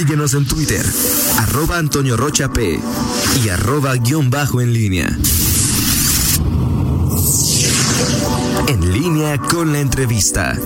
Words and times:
Síguenos 0.00 0.32
en 0.32 0.46
Twitter, 0.46 0.82
arroba 1.40 1.76
Antonio 1.76 2.16
Rocha 2.16 2.50
P 2.50 2.80
y 3.44 3.48
arroba 3.50 3.94
guion 3.96 4.30
bajo 4.30 4.62
en 4.62 4.72
línea. 4.72 5.14
En 8.66 8.92
línea 8.94 9.36
con 9.36 9.74
la 9.74 9.80
entrevista. 9.80 10.56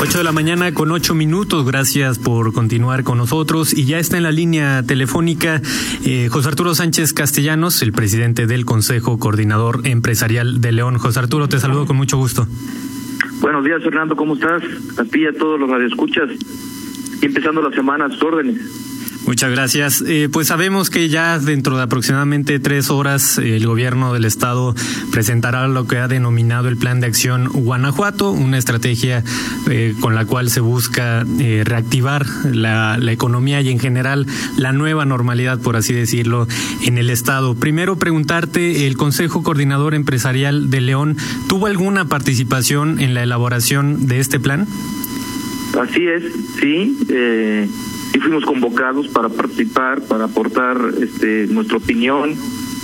8 0.00 0.18
de 0.18 0.24
la 0.24 0.32
mañana 0.32 0.72
con 0.72 0.90
8 0.90 1.14
minutos. 1.14 1.66
Gracias 1.66 2.18
por 2.18 2.54
continuar 2.54 3.04
con 3.04 3.18
nosotros. 3.18 3.74
Y 3.74 3.84
ya 3.84 3.98
está 3.98 4.16
en 4.16 4.22
la 4.22 4.32
línea 4.32 4.84
telefónica 4.84 5.60
eh, 6.06 6.30
José 6.32 6.48
Arturo 6.48 6.74
Sánchez 6.74 7.12
Castellanos, 7.12 7.82
el 7.82 7.92
presidente 7.92 8.46
del 8.46 8.64
Consejo 8.64 9.18
Coordinador 9.18 9.82
Empresarial 9.84 10.62
de 10.62 10.72
León. 10.72 10.96
José 10.96 11.18
Arturo, 11.18 11.46
te 11.46 11.60
saludo 11.60 11.84
con 11.84 11.96
mucho 11.96 12.16
gusto. 12.16 12.48
Buenos 13.40 13.64
días, 13.64 13.82
Fernando. 13.82 14.16
¿Cómo 14.16 14.34
estás? 14.34 14.62
A 14.98 15.04
ti 15.04 15.20
y 15.22 15.26
a 15.26 15.32
todos 15.32 15.60
los 15.60 15.68
radioescuchas. 15.68 16.30
Empezando 17.22 17.62
la 17.62 17.74
semana 17.74 18.06
a 18.06 18.08
tus 18.08 18.22
órdenes. 18.22 18.95
Muchas 19.26 19.50
gracias. 19.50 20.04
Eh, 20.06 20.28
pues 20.32 20.46
sabemos 20.46 20.88
que 20.88 21.08
ya 21.08 21.40
dentro 21.40 21.76
de 21.76 21.82
aproximadamente 21.82 22.60
tres 22.60 22.90
horas 22.90 23.38
el 23.38 23.66
gobierno 23.66 24.12
del 24.12 24.24
estado 24.24 24.72
presentará 25.10 25.66
lo 25.66 25.88
que 25.88 25.98
ha 25.98 26.06
denominado 26.06 26.68
el 26.68 26.76
Plan 26.76 27.00
de 27.00 27.08
Acción 27.08 27.48
Guanajuato, 27.48 28.30
una 28.30 28.56
estrategia 28.56 29.24
eh, 29.68 29.94
con 30.00 30.14
la 30.14 30.26
cual 30.26 30.48
se 30.48 30.60
busca 30.60 31.26
eh, 31.40 31.62
reactivar 31.64 32.24
la, 32.44 32.98
la, 32.98 33.10
economía 33.10 33.60
y 33.62 33.70
en 33.70 33.80
general 33.80 34.26
la 34.56 34.72
nueva 34.72 35.04
normalidad, 35.04 35.58
por 35.58 35.74
así 35.74 35.92
decirlo, 35.92 36.46
en 36.84 36.96
el 36.96 37.10
estado. 37.10 37.56
Primero 37.56 37.96
preguntarte, 37.96 38.86
¿el 38.86 38.96
Consejo 38.96 39.42
Coordinador 39.42 39.94
Empresarial 39.94 40.70
de 40.70 40.80
León 40.80 41.16
tuvo 41.48 41.66
alguna 41.66 42.04
participación 42.04 43.00
en 43.00 43.14
la 43.14 43.24
elaboración 43.24 44.06
de 44.06 44.20
este 44.20 44.38
plan? 44.38 44.68
Así 45.76 46.06
es, 46.06 46.22
sí. 46.60 46.96
Eh 47.08 47.68
y 48.14 48.18
fuimos 48.18 48.44
convocados 48.44 49.08
para 49.08 49.28
participar, 49.28 50.02
para 50.02 50.24
aportar 50.24 50.78
este, 51.00 51.46
nuestra 51.48 51.78
opinión, 51.78 52.34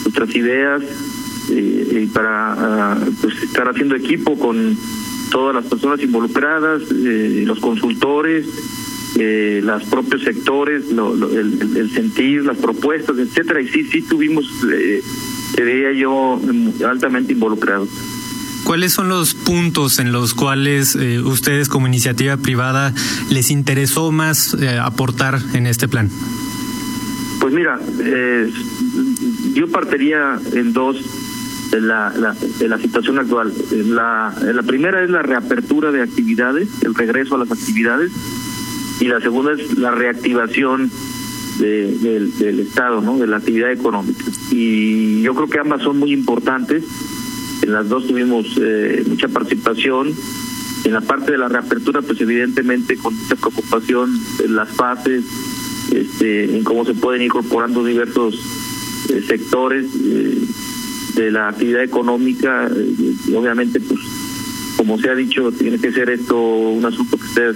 nuestras 0.05 0.35
ideas 0.35 0.83
eh, 1.51 2.03
y 2.03 2.07
para 2.07 2.97
uh, 3.01 3.13
pues, 3.21 3.43
estar 3.43 3.69
haciendo 3.69 3.95
equipo 3.95 4.39
con 4.39 4.77
todas 5.31 5.55
las 5.55 5.65
personas 5.65 6.01
involucradas, 6.03 6.83
eh, 6.91 7.45
los 7.47 7.59
consultores, 7.61 8.47
eh, 9.19 9.61
los 9.63 9.85
propios 9.85 10.23
sectores, 10.23 10.91
lo, 10.91 11.15
lo, 11.15 11.31
el, 11.31 11.77
el, 11.77 11.91
sentir, 11.91 12.45
las 12.45 12.59
propuestas, 12.59 13.19
etcétera. 13.19 13.61
Y 13.61 13.69
sí, 13.69 13.85
sí 13.85 14.03
tuvimos, 14.03 14.47
eh, 14.73 15.03
te 15.55 15.63
veía 15.63 15.93
yo 15.93 16.41
altamente 16.87 17.33
involucrados. 17.33 17.89
¿Cuáles 18.65 18.93
son 18.93 19.09
los 19.09 19.35
puntos 19.35 19.99
en 19.99 20.13
los 20.13 20.35
cuales 20.35 20.95
eh, 20.95 21.21
ustedes 21.21 21.69
como 21.69 21.87
iniciativa 21.87 22.37
privada 22.37 22.95
les 23.29 23.51
interesó 23.51 24.13
más 24.13 24.55
eh, 24.55 24.79
aportar 24.79 25.41
en 25.55 25.67
este 25.67 25.89
plan? 25.89 26.09
Pues 27.41 27.53
mira, 27.53 27.81
eh, 28.01 28.51
yo 29.55 29.69
partiría 29.69 30.39
en 30.55 30.73
dos 30.73 30.97
de 31.73 31.81
la, 31.81 32.13
la, 32.17 32.35
de 32.35 32.69
la 32.69 32.79
situación 32.79 33.19
actual. 33.19 33.53
La, 33.73 34.33
la 34.41 34.63
primera 34.63 35.03
es 35.03 35.11
la 35.11 35.23
reapertura 35.23 35.91
de 35.91 36.03
actividades, 36.03 36.69
el 36.83 36.95
regreso 36.95 37.35
a 37.35 37.39
las 37.39 37.51
actividades, 37.51 38.13
y 39.01 39.09
la 39.09 39.21
segunda 39.21 39.53
es 39.55 39.77
la 39.77 39.91
reactivación 39.91 40.91
de, 41.59 41.97
del, 41.99 42.39
del 42.39 42.61
Estado, 42.61 43.01
¿no? 43.01 43.19
de 43.19 43.27
la 43.27 43.39
actividad 43.39 43.73
económica. 43.73 44.25
Y 44.51 45.23
yo 45.23 45.35
creo 45.35 45.49
que 45.49 45.59
ambas 45.59 45.83
son 45.83 45.99
muy 45.99 46.13
importantes 46.13 46.85
en 47.63 47.73
las 47.73 47.89
dos 47.89 48.07
tuvimos 48.07 48.47
eh, 48.61 49.05
mucha 49.07 49.29
participación. 49.29 50.13
En 50.85 50.93
la 50.93 51.01
parte 51.01 51.33
de 51.33 51.39
la 51.39 51.49
reapertura, 51.49 52.03
pues 52.03 52.21
evidentemente 52.21 52.97
con 52.97 53.15
mucha 53.15 53.37
preocupación 53.37 54.11
en 54.45 54.57
las 54.57 54.69
fases, 54.71 55.25
este, 55.93 56.57
en 56.57 56.65
cómo 56.65 56.85
se 56.85 56.95
pueden 56.95 57.23
incorporando 57.23 57.85
diversos 57.85 58.35
eh, 59.11 59.23
sectores 59.25 59.87
eh, 60.05 60.39
de 61.15 61.31
la 61.31 61.49
actividad 61.49 61.85
económica. 61.85 62.69
obviamente, 63.33 63.79
pues 63.79 64.01
como 64.77 64.99
se 64.99 65.09
ha 65.09 65.15
dicho, 65.15 65.53
tiene 65.53 65.79
que 65.79 65.93
ser 65.93 66.11
esto 66.11 66.37
un 66.37 66.85
asunto 66.85 67.17
que 67.17 67.29
sea, 67.29 67.53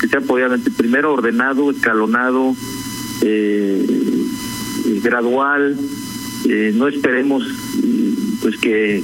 que 0.00 0.06
sea 0.06 0.20
obviamente 0.28 0.70
primero 0.70 1.12
ordenado, 1.14 1.72
escalonado, 1.72 2.54
gradual. 5.02 5.76
no 6.74 6.86
esperemos 6.86 7.44
pues 8.40 8.56
que 8.58 9.02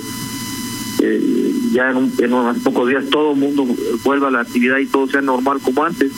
eh, 1.02 1.52
ya 1.72 1.90
en, 1.90 1.96
un, 1.96 2.12
en, 2.18 2.32
unos 2.32 2.58
pocos 2.58 2.88
días 2.88 3.04
todo 3.10 3.32
el 3.32 3.38
mundo 3.38 3.66
vuelva 4.04 4.28
a 4.28 4.30
la 4.30 4.40
actividad 4.40 4.78
y 4.78 4.86
todo 4.86 5.06
sea 5.06 5.20
normal 5.20 5.58
como 5.62 5.84
antes. 5.84 6.12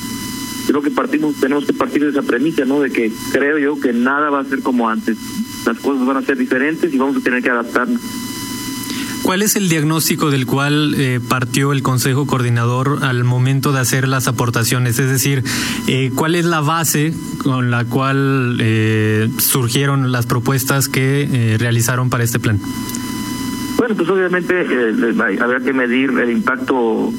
Creo 0.67 0.83
que 0.83 0.91
partimos, 0.91 1.37
tenemos 1.41 1.65
que 1.65 1.73
partir 1.73 2.05
de 2.05 2.11
esa 2.11 2.23
premisa, 2.23 2.65
¿no? 2.65 2.81
De 2.81 2.91
que 2.91 3.11
creo 3.33 3.59
yo 3.59 3.81
que 3.81 3.93
nada 3.93 4.29
va 4.31 4.41
a 4.41 4.45
ser 4.45 4.61
como 4.63 4.89
antes. 4.89 5.17
Las 5.65 5.79
cosas 5.79 6.07
van 6.07 6.19
a 6.19 6.23
ser 6.23 6.37
diferentes 6.37 6.93
y 6.93 6.99
vamos 6.99 7.17
a 7.17 7.21
tener 7.21 7.43
que 7.43 7.51
adaptarnos. 7.51 8.01
¿Cuál 9.23 9.43
es 9.43 9.57
el 9.57 9.69
diagnóstico 9.69 10.31
del 10.31 10.47
cual 10.47 10.95
eh, 10.97 11.21
partió 11.27 11.73
el 11.73 11.83
Consejo 11.83 12.27
Coordinador 12.27 13.01
al 13.03 13.25
momento 13.25 13.73
de 13.73 13.81
hacer 13.81 14.09
las 14.09 14.27
aportaciones? 14.29 14.99
Es 14.99 15.11
decir, 15.11 15.45
eh, 15.87 16.11
¿cuál 16.15 16.35
es 16.35 16.45
la 16.45 16.61
base 16.61 17.13
con 17.43 17.71
la 17.71 17.85
cual 17.85 18.59
eh, 18.61 19.29
surgieron 19.39 20.13
las 20.13 20.27
propuestas 20.27 20.89
que 20.89 21.29
eh, 21.31 21.59
realizaron 21.59 22.11
para 22.11 22.25
este 22.25 22.39
plan? 22.39 22.59
Bueno, 23.79 23.95
pues 23.95 24.09
obviamente 24.09 24.67
eh, 24.69 25.39
habrá 25.41 25.61
que 25.61 25.73
medir 25.73 26.11
el 26.19 26.31
impacto 26.31 27.13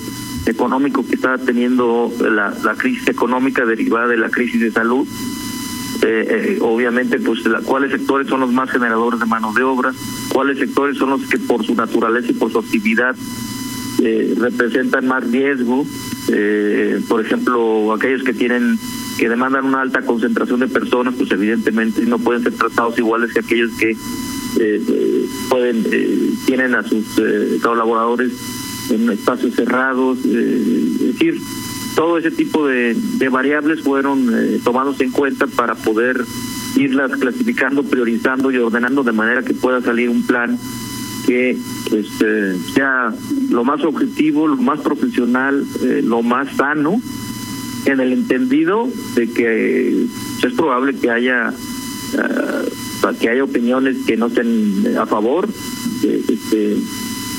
económico 0.45 1.05
que 1.07 1.15
está 1.15 1.37
teniendo 1.37 2.11
la, 2.19 2.53
la 2.63 2.75
crisis 2.75 3.07
económica 3.07 3.65
derivada 3.65 4.07
de 4.07 4.17
la 4.17 4.29
crisis 4.29 4.59
de 4.59 4.69
salud. 4.69 5.07
Eh, 6.01 6.27
eh, 6.29 6.57
obviamente, 6.61 7.17
pues 7.19 7.45
la, 7.45 7.61
cuáles 7.61 7.91
sectores 7.91 8.27
son 8.27 8.41
los 8.41 8.51
más 8.51 8.69
generadores 8.69 9.21
de 9.21 9.25
mano 9.25 9.53
de 9.53 9.63
obra, 9.63 9.93
cuáles 10.33 10.59
sectores 10.59 10.97
son 10.97 11.11
los 11.11 11.21
que 11.29 11.37
por 11.37 11.65
su 11.65 11.75
naturaleza 11.75 12.31
y 12.31 12.35
por 12.35 12.51
su 12.51 12.59
actividad 12.59 13.15
eh, 14.03 14.35
representan 14.37 15.07
más 15.07 15.29
riesgo. 15.31 15.85
Por 17.07 17.25
ejemplo, 17.25 17.91
aquellos 17.93 18.23
que 18.23 18.33
tienen 18.33 18.77
que 19.17 19.27
demandan 19.27 19.65
una 19.65 19.81
alta 19.81 20.01
concentración 20.01 20.59
de 20.59 20.67
personas, 20.67 21.15
pues 21.17 21.31
evidentemente 21.31 22.05
no 22.05 22.19
pueden 22.19 22.43
ser 22.43 22.53
tratados 22.53 22.97
iguales 22.99 23.33
que 23.33 23.39
aquellos 23.39 23.71
que 23.77 23.97
eh, 24.59 24.81
pueden 25.49 25.85
eh, 25.91 26.31
tienen 26.45 26.75
a 26.75 26.83
sus 26.83 27.05
eh, 27.17 27.59
colaboradores 27.61 28.31
en 28.91 29.09
espacios 29.09 29.55
cerrados, 29.55 30.17
eh, 30.25 30.61
es 31.01 31.13
decir, 31.13 31.39
todo 31.95 32.17
ese 32.17 32.31
tipo 32.31 32.65
de, 32.65 32.95
de 32.95 33.29
variables 33.29 33.81
fueron 33.81 34.33
eh, 34.33 34.59
tomados 34.63 34.99
en 35.01 35.11
cuenta 35.11 35.47
para 35.47 35.75
poder 35.75 36.23
irlas 36.75 37.11
clasificando, 37.19 37.83
priorizando 37.83 38.51
y 38.51 38.57
ordenando 38.57 39.03
de 39.03 39.11
manera 39.11 39.43
que 39.43 39.53
pueda 39.53 39.81
salir 39.81 40.09
un 40.09 40.25
plan 40.25 40.57
que 41.25 41.57
pues 41.89 42.07
eh, 42.23 42.57
sea 42.73 43.13
lo 43.49 43.63
más 43.63 43.83
objetivo, 43.83 44.47
lo 44.47 44.55
más 44.57 44.79
profesional, 44.79 45.65
eh, 45.83 46.01
lo 46.03 46.21
más 46.21 46.55
sano, 46.55 47.01
en 47.85 47.99
el 47.99 48.13
entendido 48.13 48.87
de 49.15 49.29
que 49.31 50.05
es 50.43 50.53
probable 50.55 50.95
que 50.95 51.09
haya 51.09 51.53
que 53.19 53.29
haya 53.29 53.43
opiniones 53.43 53.97
que 54.05 54.17
no 54.17 54.27
estén 54.27 54.95
a 54.97 55.05
favor, 55.05 55.47
eh, 56.03 56.21
este, 56.27 56.77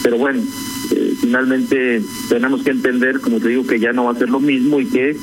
pero 0.03 0.19
bueno, 0.19 0.43
eh, 0.91 1.15
finalmente 1.21 2.03
tenemos 2.29 2.63
que 2.63 2.71
entender, 2.71 3.21
como 3.21 3.41
te 3.41 3.49
digo, 3.49 3.67
que 3.67 3.79
ya 3.79 3.93
no 3.93 4.05
va 4.05 4.13
a 4.13 4.15
ser 4.17 4.31
lo 4.31 4.41
mismo 4.41 4.81
y 4.81 4.87
que 4.87 5.17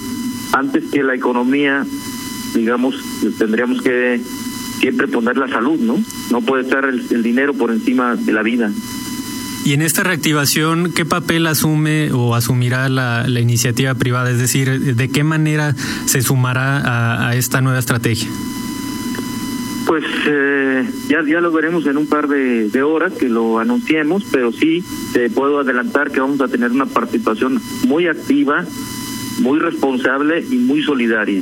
antes 0.54 0.86
que 0.92 1.04
la 1.04 1.16
economía, 1.16 1.86
digamos, 2.54 2.96
tendríamos 3.38 3.82
que 3.82 4.22
siempre 4.80 5.08
poner 5.08 5.38
la 5.38 5.48
salud, 5.48 5.80
¿no? 5.80 6.00
No 6.32 6.42
puede 6.42 6.64
estar 6.64 6.86
el, 6.86 7.06
el 7.10 7.24
dinero 7.24 7.54
por 7.54 7.72
encima 7.72 8.16
de 8.16 8.32
la 8.32 8.44
vida. 8.44 8.72
Y 9.66 9.74
en 9.74 9.82
esta 9.82 10.04
reactivación, 10.04 10.94
¿qué 10.94 11.04
papel 11.04 11.46
asume 11.46 12.12
o 12.14 12.36
asumirá 12.36 12.88
la, 12.88 13.28
la 13.28 13.42
iniciativa 13.42 13.94
privada? 13.96 14.32
Es 14.32 14.38
decir, 14.38 14.96
¿de 14.96 15.10
qué 15.10 15.26
manera 15.26 15.76
se 16.06 16.22
sumará 16.22 16.78
a, 16.78 17.28
a 17.28 17.36
esta 17.36 17.60
nueva 17.60 17.80
estrategia? 17.80 18.30
Pues 19.88 20.04
eh, 20.28 20.86
ya, 21.08 21.24
ya 21.26 21.40
lo 21.40 21.52
veremos 21.52 21.86
en 21.86 21.98
un 21.98 22.08
par 22.08 22.28
de, 22.28 22.70
de, 22.70 22.84
horas 22.84 23.14
que 23.14 23.30
lo 23.30 23.58
anunciemos, 23.58 24.26
pero 24.30 24.52
sí 24.52 24.84
te 25.14 25.30
puedo 25.30 25.62
adelantar 25.62 26.12
que 26.12 26.20
vamos 26.20 26.42
a 26.42 26.50
tener 26.50 26.72
una 26.72 26.86
participación 26.86 27.62
muy 27.88 28.08
activa, 28.08 28.66
muy 29.40 29.60
responsable 29.60 30.46
y 30.52 30.58
muy 30.58 30.84
solidaria. 30.84 31.42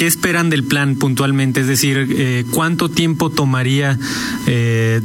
¿Qué 0.00 0.06
esperan 0.06 0.48
del 0.48 0.64
plan 0.64 0.96
puntualmente? 0.96 1.60
Es 1.60 1.66
decir, 1.66 2.06
eh, 2.10 2.46
¿cuánto 2.52 2.88
tiempo 2.88 3.28
tomaría 3.28 3.98
eh, 4.46 5.02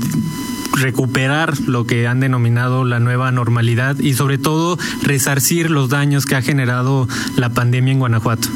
recuperar 0.71 1.53
lo 1.68 1.86
que 1.86 2.07
han 2.07 2.21
denominado 2.21 2.86
la 2.86 3.01
nueva 3.01 3.30
normalidad 3.33 4.00
y 4.00 4.13
sobre 4.13 4.38
todo 4.38 4.77
resarcir 5.03 5.69
los 5.69 5.89
daños 5.89 6.25
que 6.25 6.36
ha 6.36 6.42
generado 6.42 7.09
la 7.36 7.50
pandemia 7.50 7.92
en 7.92 8.00
Guanajuato? 8.00 8.47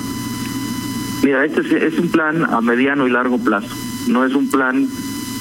Mira, 1.24 1.46
este 1.46 1.86
es, 1.86 2.00
un 2.00 2.10
plan 2.10 2.44
a 2.44 2.62
mediano 2.62 3.08
y 3.08 3.12
largo 3.12 3.38
plazo, 3.38 3.76
no 4.08 4.26
es 4.26 4.34
un 4.36 4.50
plan 4.50 4.88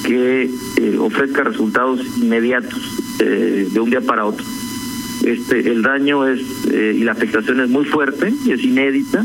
que 0.05 0.51
eh, 0.77 0.97
ofrezca 0.99 1.45
resultados 1.45 2.01
inmediatos 2.19 2.99
eh, 3.21 3.69
de 3.73 3.81
un 3.81 3.91
día 3.91 4.01
para 4.01 4.25
otro. 4.25 4.45
este 5.25 5.71
el 5.71 5.83
daño 5.83 6.27
es 6.27 6.41
eh, 6.71 6.97
y 6.97 7.05
la 7.05 7.13
afectación 7.13 7.61
es 7.61 7.69
muy 7.69 7.85
fuerte, 7.85 8.33
es 8.49 8.65
inédita 8.65 9.25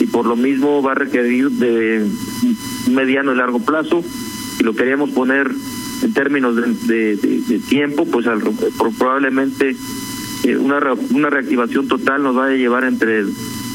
y 0.00 0.06
por 0.06 0.26
lo 0.26 0.36
mismo 0.36 0.82
va 0.82 0.92
a 0.92 0.94
requerir 0.96 1.50
de 1.50 2.06
mediano 2.90 3.32
y 3.32 3.36
largo 3.36 3.60
plazo. 3.60 4.02
Si 4.56 4.64
lo 4.64 4.74
queríamos 4.74 5.10
poner 5.10 5.50
en 6.02 6.12
términos 6.12 6.56
de, 6.56 7.16
de, 7.16 7.58
tiempo, 7.68 8.06
pues 8.06 8.26
al, 8.26 8.42
probablemente 8.98 9.76
eh, 10.44 10.56
una, 10.56 10.78
una 11.10 11.30
reactivación 11.30 11.88
total 11.88 12.22
nos 12.22 12.36
va 12.36 12.46
a 12.46 12.50
llevar 12.50 12.84
entre 12.84 13.24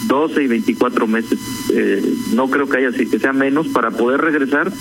12 0.07 0.43
y 0.43 0.47
24 0.47 1.07
meses. 1.07 1.39
Eh, 1.73 2.01
no 2.33 2.49
creo 2.49 2.67
que 2.67 2.77
haya 2.77 2.91
que 2.91 3.19
sea 3.19 3.33
menos 3.33 3.67
para 3.67 3.91
poder 3.91 4.21
regresar 4.21 4.71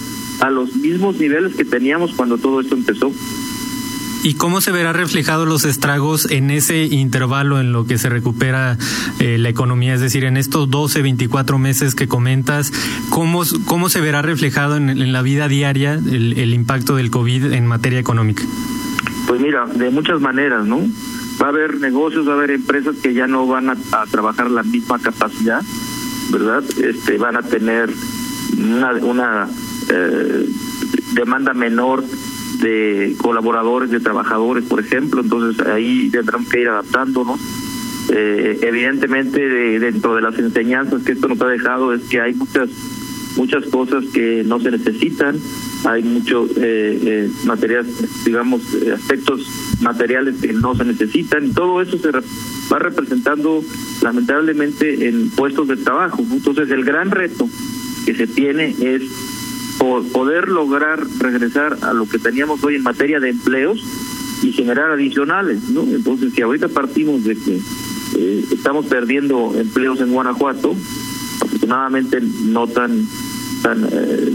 a 0.41 0.51
los 0.51 0.77
mismos 0.77 1.19
niveles 1.19 1.55
que 1.55 1.65
teníamos 1.65 2.13
cuando 2.15 2.39
todo 2.39 2.61
esto 2.61 2.75
empezó. 2.75 3.13
¿Y 4.23 4.35
cómo 4.35 4.61
se 4.61 4.71
verá 4.71 4.93
reflejado 4.93 5.47
los 5.47 5.65
estragos 5.65 6.31
en 6.31 6.51
ese 6.51 6.85
intervalo 6.85 7.59
en 7.59 7.73
lo 7.73 7.87
que 7.87 7.97
se 7.97 8.11
recupera 8.11 8.77
eh, 9.19 9.39
la 9.39 9.49
economía? 9.49 9.95
Es 9.95 10.03
decir, 10.03 10.25
en 10.25 10.37
estos 10.37 10.69
12, 10.69 11.01
24 11.01 11.59
meses 11.59 11.95
que 11.95 12.07
comentas, 12.07 12.71
¿cómo, 13.09 13.45
cómo 13.65 13.89
se 13.89 14.03
verá 14.03 14.21
reflejado 14.21 14.77
en, 14.77 15.13
la 15.13 15.23
vida 15.23 15.49
diaria 15.49 15.95
el, 15.95 16.35
el, 16.39 16.53
impacto 16.53 16.97
del 16.97 17.11
COVID 17.11 17.53
en 17.53 17.67
materia 17.67 17.99
económica? 17.99 18.43
Pues 19.27 19.41
mira, 19.41 19.65
de 19.67 19.89
muchas 19.89 20.21
maneras, 20.21 20.67
¿no? 20.67 20.83
Va 21.41 21.47
a 21.47 21.49
haber 21.49 21.81
negocios, 21.81 22.29
va 22.29 22.33
a 22.33 22.37
haber 22.37 22.51
empresas 22.51 22.97
que 22.97 23.15
ya 23.15 23.27
no 23.27 23.47
van 23.47 23.71
a, 23.71 23.77
trabajar 24.11 24.51
la 24.51 24.63
misma 24.63 24.99
capacidad, 24.99 25.63
¿verdad? 26.31 26.63
Este, 26.83 27.17
van 27.17 27.37
a 27.37 27.43
tener 27.43 27.91
una, 28.59 28.93
una 28.95 29.49
eh, 29.89 30.47
demanda 31.13 31.55
menor 31.55 32.05
de 32.61 33.15
colaboradores, 33.19 33.91
de 33.91 34.01
trabajadores, 34.01 34.65
por 34.65 34.81
ejemplo, 34.81 35.23
entonces 35.23 35.67
ahí 35.67 36.11
tendrán 36.11 36.45
que 36.45 36.61
ir 36.61 36.69
adaptándonos. 36.69 37.41
Eh, 38.13 38.59
evidentemente, 38.63 39.41
dentro 39.79 40.17
de 40.17 40.23
las 40.23 40.39
enseñanzas 40.39 41.03
que 41.03 41.13
esto 41.13 41.29
nos 41.29 41.41
ha 41.41 41.47
dejado 41.47 41.95
es 41.95 42.03
que 42.09 42.21
hay 42.21 42.35
muchas 42.35 42.69
muchas 43.37 43.65
cosas 43.67 44.05
que 44.13 44.43
no 44.45 44.61
se 44.61 44.71
necesitan, 44.71 45.39
hay 45.85 46.03
muchos 46.03 46.51
eh, 46.57 46.99
eh, 47.03 47.31
materiales, 47.45 48.25
digamos, 48.25 48.63
eh, 48.75 48.93
aspectos 48.93 49.47
materiales 49.81 50.37
que 50.41 50.53
no 50.53 50.75
se 50.75 50.85
necesitan, 50.85 51.47
y 51.47 51.53
todo 51.53 51.81
eso 51.81 51.99
se 51.99 52.11
va 52.11 52.79
representando 52.79 53.63
lamentablemente 54.03 55.09
en 55.09 55.31
puestos 55.31 55.69
de 55.69 55.77
trabajo. 55.77 56.23
Entonces, 56.31 56.71
el 56.71 56.85
gran 56.85 57.11
reto 57.11 57.49
que 58.05 58.15
se 58.15 58.27
tiene 58.27 58.75
es 58.81 59.03
poder 60.13 60.49
lograr 60.49 61.01
regresar 61.19 61.79
a 61.83 61.95
lo 61.95 62.07
que 62.07 62.19
teníamos 62.19 62.63
hoy 62.65 62.75
en 62.77 62.83
materia 62.83 63.19
de 63.19 63.31
empleos 63.31 63.83
y 64.43 64.53
generar 64.53 64.91
adicionales, 64.91 65.69
¿no? 65.71 65.83
Entonces, 65.83 66.33
si 66.35 66.43
ahorita 66.43 66.69
partimos 66.69 67.25
de 67.25 67.37
que 67.37 67.61
eh, 68.17 68.45
estamos 68.53 68.87
perdiendo 68.87 69.55
empleos 69.59 70.01
en 70.01 70.13
Guanajuato, 70.13 70.75
afortunadamente 71.71 72.21
no 72.47 72.67
tan 72.67 73.07
tan 73.63 73.85
eh, 73.85 74.33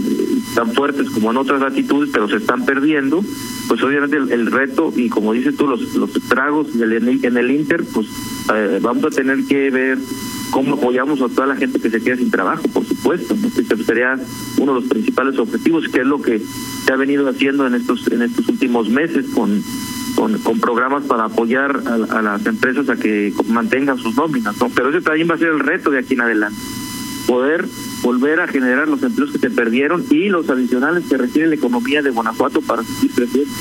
tan 0.54 0.72
fuertes 0.72 1.10
como 1.10 1.32
en 1.32 1.36
otras 1.36 1.60
latitudes, 1.60 2.10
pero 2.12 2.28
se 2.28 2.36
están 2.36 2.64
perdiendo, 2.64 3.22
pues 3.68 3.82
obviamente 3.82 4.16
el, 4.16 4.46
reto 4.46 4.92
y 4.94 5.08
como 5.08 5.32
dices 5.32 5.56
tú 5.56 5.66
los 5.66 5.94
los 5.94 6.14
estragos 6.14 6.68
en 6.74 6.82
el, 6.82 7.24
en 7.24 7.36
el 7.36 7.50
Inter, 7.50 7.84
pues 7.92 8.06
eh, 8.54 8.78
vamos 8.80 9.04
a 9.04 9.10
tener 9.10 9.44
que 9.44 9.70
ver 9.70 9.98
cómo 10.50 10.76
apoyamos 10.76 11.20
a 11.20 11.28
toda 11.28 11.48
la 11.48 11.56
gente 11.56 11.80
que 11.80 11.90
se 11.90 12.00
queda 12.00 12.16
sin 12.16 12.30
trabajo, 12.30 12.62
por 12.72 12.84
supuesto. 12.84 13.34
Este 13.34 13.76
sería 13.84 14.18
uno 14.58 14.74
de 14.74 14.80
los 14.80 14.88
principales 14.88 15.38
objetivos, 15.38 15.88
que 15.88 16.00
es 16.00 16.06
lo 16.06 16.22
que 16.22 16.40
se 16.84 16.92
ha 16.92 16.96
venido 16.96 17.28
haciendo 17.28 17.66
en 17.66 17.74
estos 17.74 18.06
en 18.12 18.22
estos 18.22 18.48
últimos 18.48 18.88
meses 18.88 19.26
con 19.34 19.62
con, 20.14 20.38
con 20.38 20.58
programas 20.60 21.04
para 21.04 21.24
apoyar 21.24 21.82
a, 21.86 22.22
las 22.22 22.46
empresas 22.46 22.88
a 22.88 22.96
que 22.96 23.34
mantengan 23.48 23.98
sus 23.98 24.16
nóminas, 24.16 24.56
¿no? 24.58 24.70
Pero 24.70 24.88
ese 24.88 25.02
también 25.02 25.28
va 25.28 25.34
a 25.34 25.38
ser 25.38 25.48
el 25.48 25.60
reto 25.60 25.90
de 25.90 25.98
aquí 25.98 26.14
en 26.14 26.22
adelante. 26.22 26.58
Poder 27.26 27.66
volver 28.02 28.40
a 28.40 28.46
generar 28.46 28.88
los 28.88 29.02
empleos 29.02 29.32
que 29.32 29.38
se 29.38 29.50
perdieron 29.50 30.04
y 30.10 30.28
los 30.28 30.48
adicionales 30.48 31.04
que 31.08 31.16
requiere 31.16 31.48
la 31.48 31.56
economía 31.56 32.02
de 32.02 32.10
Guanajuato 32.10 32.60
para 32.60 32.82
seguir 32.84 33.10
creciendo. 33.12 33.52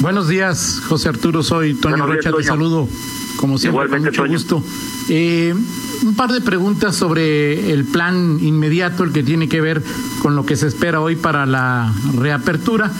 Buenos 0.00 0.28
días, 0.28 0.80
José 0.88 1.10
Arturo. 1.10 1.42
Soy 1.42 1.74
Toño 1.74 2.06
Rocha. 2.06 2.32
Te 2.32 2.42
saludo, 2.42 2.88
como 3.36 3.58
siempre, 3.58 3.88
con 3.88 4.02
mucho 4.02 4.26
gusto. 4.26 4.64
Eh, 5.10 5.54
un 6.02 6.14
par 6.14 6.30
de 6.32 6.40
preguntas 6.40 6.96
sobre 6.96 7.72
el 7.72 7.84
plan 7.84 8.38
inmediato, 8.40 9.04
el 9.04 9.12
que 9.12 9.22
tiene 9.22 9.48
que 9.48 9.60
ver 9.60 9.82
con 10.22 10.36
lo 10.36 10.46
que 10.46 10.56
se 10.56 10.66
espera 10.66 11.00
hoy 11.00 11.16
para 11.16 11.44
la 11.44 11.92
reapertura. 12.16 12.90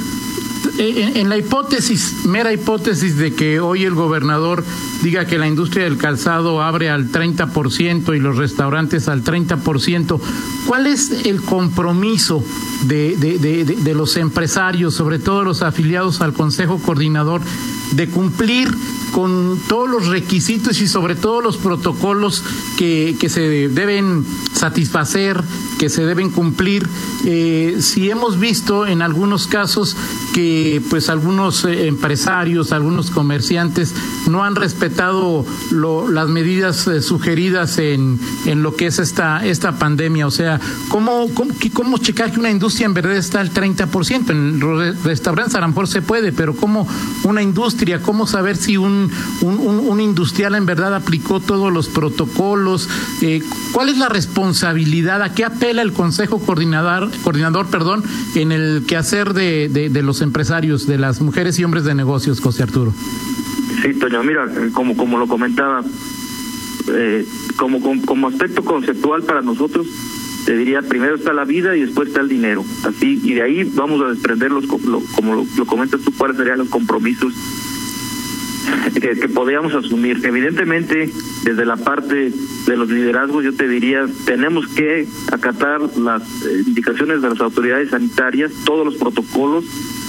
Eh, 0.80 1.20
en, 1.20 1.28
la 1.28 1.36
hipótesis, 1.36 2.24
mera 2.24 2.54
hipótesis 2.54 3.18
de 3.18 3.34
que 3.34 3.60
hoy 3.60 3.84
el 3.84 3.94
gobernador 3.94 4.64
diga 5.02 5.26
que 5.26 5.36
la 5.36 5.46
industria 5.46 5.84
del 5.84 5.98
calzado 5.98 6.62
abre 6.62 6.88
al 6.88 7.12
30% 7.12 8.16
y 8.16 8.18
los 8.18 8.38
restaurantes 8.38 9.06
al 9.06 9.22
30%, 9.22 10.18
¿cuál 10.66 10.86
es 10.86 11.26
el 11.26 11.42
compromiso 11.42 12.42
de, 12.86 13.14
de 13.14 13.94
los 13.94 14.16
empresarios, 14.16 14.94
sobre 14.94 15.18
todo 15.18 15.44
los 15.44 15.60
afiliados 15.60 16.22
al 16.22 16.32
Consejo 16.32 16.78
Coordinador, 16.78 17.42
de 17.92 18.08
cumplir 18.08 18.70
con 19.12 19.58
todos 19.68 19.88
los 19.88 20.06
requisitos 20.06 20.80
y 20.80 20.86
sobre 20.86 21.16
todo 21.16 21.40
los 21.40 21.56
protocolos 21.56 22.44
que, 22.78 23.16
que 23.18 23.28
se 23.28 23.68
deben 23.68 24.24
satisfacer, 24.52 25.42
que 25.78 25.88
se 25.88 26.04
deben 26.04 26.30
cumplir. 26.30 26.86
Eh, 27.24 27.78
si 27.80 28.10
hemos 28.10 28.38
visto 28.38 28.86
en 28.86 29.02
algunos 29.02 29.46
casos 29.46 29.96
que 30.34 30.82
pues 30.90 31.08
algunos 31.08 31.64
eh, 31.64 31.88
empresarios, 31.88 32.72
algunos 32.72 33.10
comerciantes 33.10 33.94
no 34.28 34.44
han 34.44 34.54
respetado 34.54 35.44
las 35.72 36.28
medidas 36.28 36.86
eh, 36.86 37.02
sugeridas 37.02 37.78
en, 37.78 38.20
en 38.46 38.62
lo 38.62 38.76
que 38.76 38.86
es 38.86 38.98
esta, 38.98 39.44
esta 39.44 39.78
pandemia. 39.78 40.26
O 40.26 40.30
sea, 40.30 40.60
¿cómo, 40.88 41.28
cómo, 41.34 41.52
cómo 41.72 41.98
checar 41.98 42.30
que 42.30 42.38
una 42.38 42.50
industria 42.50 42.86
en 42.86 42.94
verdad 42.94 43.16
está 43.16 43.40
al 43.40 43.52
30%? 43.52 44.30
En 44.30 44.60
restaurantes 45.02 45.54
a 45.56 45.60
se 45.86 46.02
puede, 46.02 46.32
pero 46.32 46.54
¿cómo 46.54 46.86
una 47.24 47.42
industria, 47.42 47.79
cómo 48.02 48.26
saber 48.26 48.56
si 48.56 48.76
un, 48.76 49.10
un, 49.40 49.58
un, 49.58 50.00
industrial 50.00 50.54
en 50.54 50.66
verdad 50.66 50.94
aplicó 50.94 51.40
todos 51.40 51.72
los 51.72 51.88
protocolos? 51.88 52.88
Eh, 53.22 53.42
¿Cuál 53.72 53.88
es 53.88 53.98
la 53.98 54.08
responsabilidad? 54.08 55.22
¿A 55.22 55.34
qué 55.34 55.44
apela 55.44 55.82
el 55.82 55.92
Consejo 55.92 56.38
Coordinador, 56.38 57.10
coordinador 57.22 57.68
perdón, 57.68 58.04
en 58.34 58.52
el 58.52 58.84
quehacer 58.86 59.32
de, 59.32 59.68
de, 59.68 59.88
de 59.88 60.02
los 60.02 60.20
empresarios, 60.20 60.86
de 60.86 60.98
las 60.98 61.20
mujeres 61.20 61.58
y 61.58 61.64
hombres 61.64 61.84
de 61.84 61.94
negocios, 61.94 62.40
José 62.40 62.62
Arturo? 62.62 62.92
Sí, 63.82 63.94
Toño, 63.94 64.22
mira, 64.22 64.46
como, 64.72 64.96
como 64.96 65.18
lo 65.18 65.26
comentaba, 65.26 65.82
eh, 66.92 67.26
como, 67.56 67.80
como, 67.80 68.28
aspecto 68.28 68.62
conceptual 68.62 69.22
para 69.22 69.40
nosotros, 69.40 69.86
te 70.44 70.56
diría, 70.56 70.82
primero 70.82 71.14
está 71.14 71.32
la 71.32 71.44
vida 71.44 71.74
y 71.76 71.80
después 71.80 72.08
está 72.08 72.20
el 72.20 72.28
dinero. 72.28 72.64
Así, 72.84 73.20
y 73.22 73.34
de 73.34 73.42
ahí 73.42 73.64
vamos 73.74 74.02
a 74.02 74.08
desprender, 74.08 74.50
los, 74.50 74.66
como 74.66 75.34
lo, 75.34 75.46
lo 75.56 75.66
comentas 75.66 76.00
tú, 76.02 76.12
cuáles 76.16 76.36
serían 76.36 76.58
los 76.58 76.68
compromisos 76.68 77.32
que, 78.94 79.18
que 79.18 79.28
podíamos 79.28 79.74
asumir. 79.74 80.20
Evidentemente, 80.24 81.10
desde 81.44 81.64
la 81.64 81.76
parte 81.76 82.32
de 82.66 82.76
los 82.76 82.88
liderazgos, 82.88 83.44
yo 83.44 83.54
te 83.54 83.68
diría, 83.68 84.06
tenemos 84.24 84.66
que 84.68 85.06
acatar 85.32 85.80
las 85.96 86.22
eh, 86.22 86.62
indicaciones 86.66 87.22
de 87.22 87.30
las 87.30 87.40
autoridades 87.40 87.90
sanitarias, 87.90 88.52
todos 88.64 88.84
los 88.84 88.96
protocolos, 88.96 89.64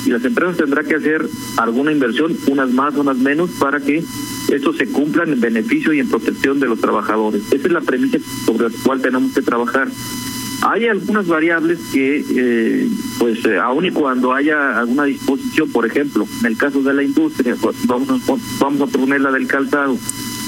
y 0.06 0.10
las 0.10 0.25
empresas 0.25 0.58
tendrán 0.58 0.86
que 0.86 0.96
hacer 0.96 1.27
alguna 1.58 1.91
inversión, 1.91 2.36
unas 2.48 2.72
más, 2.72 2.96
unas 2.96 3.18
menos, 3.18 3.51
para 3.51 3.80
que 3.80 4.03
esto 4.51 4.74
se 4.74 4.88
cumpla 4.88 5.24
en 5.24 5.39
beneficio 5.39 5.94
y 5.94 6.00
en 6.00 6.10
protección 6.10 6.60
de 6.60 6.68
los 6.68 6.80
trabajadores. 6.80 7.44
Esa 7.51 7.68
es 7.68 7.72
la 7.72 7.82
premisa 7.82 8.18
sobre 8.46 8.70
la 8.70 8.75
cual 8.84 9.01
tenemos 9.01 9.34
que 9.34 9.41
trabajar. 9.41 9.88
Hay 10.62 10.88
algunas 10.88 11.25
variables 11.27 11.80
que, 11.91 12.24
eh, 12.36 12.88
pues, 13.18 13.44
eh, 13.46 13.58
aun 13.58 13.86
y 13.86 13.91
cuando 13.91 14.32
haya 14.32 14.77
alguna 14.77 15.06
disposición, 15.06 15.72
por 15.72 15.88
ejemplo, 15.88 16.27
en 16.41 16.46
el 16.46 16.58
caso 16.58 16.84
de 16.84 16.94
la 16.94 17.03
industria, 17.03 17.56
pues, 17.60 17.75
vamos 17.88 18.10
a, 18.10 18.36
vamos 18.60 18.82
a 18.82 18.88
poner 18.88 19.22
la 19.22 19.32
del 19.32 19.48
calzado, 19.48 19.98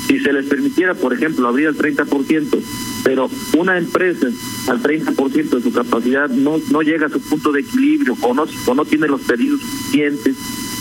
si 0.08 0.20
se 0.20 0.32
les 0.32 0.46
permitiera, 0.46 0.94
por 0.94 1.14
ejemplo, 1.14 1.48
abrir 1.48 1.68
el 1.68 1.78
30%, 1.78 2.60
pero 3.04 3.30
una 3.58 3.78
empresa 3.78 4.28
al 4.68 4.84
30% 4.84 5.50
de 5.50 5.62
su 5.62 5.74
capacidad 5.74 6.30
no 6.30 6.60
no 6.72 6.82
llega 6.82 7.08
a 7.08 7.10
su 7.10 7.20
punto 7.20 7.52
de 7.52 7.62
equilibrio 7.62 8.16
o 8.22 8.34
no, 8.34 8.46
o 8.68 8.76
no 8.76 8.86
tiene 8.86 9.08
los 9.08 9.22
pedidos 9.22 9.62
suficientes, 9.62 10.36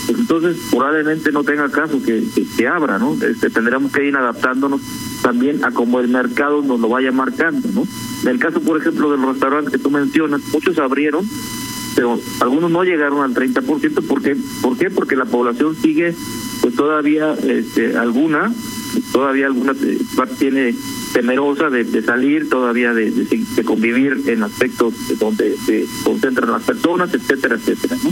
pues 0.05 0.19
entonces 0.19 0.57
probablemente 0.69 1.31
no 1.31 1.43
tenga 1.43 1.69
caso 1.69 2.01
que, 2.03 2.23
que, 2.57 2.67
abra, 2.67 2.99
¿no? 2.99 3.17
Este, 3.21 3.49
tendremos 3.49 3.91
que 3.91 4.05
ir 4.05 4.15
adaptándonos 4.15 4.81
también 5.23 5.63
a 5.63 5.71
como 5.71 5.99
el 5.99 6.09
mercado 6.09 6.61
nos 6.61 6.79
lo 6.79 6.89
vaya 6.89 7.11
marcando, 7.11 7.67
¿no? 7.73 7.87
En 8.23 8.27
el 8.27 8.39
caso, 8.39 8.61
por 8.61 8.77
ejemplo, 8.79 9.09
de 9.09 9.17
los 9.17 9.29
restaurantes 9.29 9.71
que 9.71 9.79
tú 9.79 9.89
mencionas, 9.89 10.41
muchos 10.51 10.77
abrieron, 10.77 11.25
pero 11.95 12.19
algunos 12.41 12.69
no 12.69 12.83
llegaron 12.83 13.21
al 13.21 13.33
30%, 13.33 14.05
¿por 14.05 14.21
qué? 14.21 14.35
¿Por 14.61 14.77
qué? 14.77 14.89
Porque 14.89 15.15
la 15.15 15.25
población 15.25 15.75
sigue, 15.81 16.13
pues 16.61 16.75
todavía, 16.75 17.33
este, 17.33 17.97
alguna, 17.97 18.53
todavía 19.11 19.45
alguna 19.45 19.71
eh, 19.71 19.97
tiene 20.37 20.75
temerosa 21.13 21.69
de, 21.69 22.01
salir, 22.01 22.49
todavía 22.49 22.93
de, 22.93 23.11
de, 23.11 23.63
convivir 23.63 24.23
en 24.27 24.43
aspectos 24.43 24.93
donde 25.19 25.55
se 25.65 25.85
concentran 26.03 26.51
las 26.51 26.63
personas, 26.63 27.13
etcétera, 27.13 27.55
etcétera, 27.55 27.95
¿no? 28.03 28.11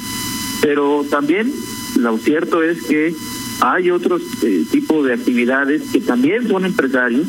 Pero 0.62 1.04
también 1.10 1.52
lo 2.00 2.18
cierto 2.20 2.64
es 2.64 2.84
que 2.84 3.14
hay 3.62 3.92
otros 3.92 4.22
eh, 4.44 4.66
tipos 4.72 5.06
de 5.06 5.14
actividades 5.14 5.84
que 5.92 6.02
también 6.02 6.48
son 6.48 6.66
empresarios, 6.66 7.28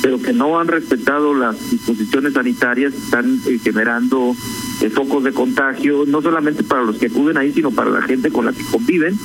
pero 0.00 0.22
que 0.22 0.32
no 0.32 0.58
han 0.58 0.68
respetado 0.68 1.34
las 1.34 1.70
disposiciones 1.70 2.34
sanitarias, 2.34 2.94
están 2.94 3.40
eh, 3.46 3.58
generando 3.62 4.34
eh, 4.80 4.90
focos 4.90 5.24
de 5.24 5.32
contagio, 5.32 6.04
no 6.06 6.22
solamente 6.22 6.62
para 6.62 6.82
los 6.82 6.98
que 6.98 7.06
acuden 7.06 7.36
ahí, 7.36 7.52
sino 7.52 7.72
para 7.72 7.90
la 7.90 8.02
gente 8.02 8.30
con 8.30 8.46
la 8.46 8.52
que 8.52 8.64
conviven. 8.64 9.18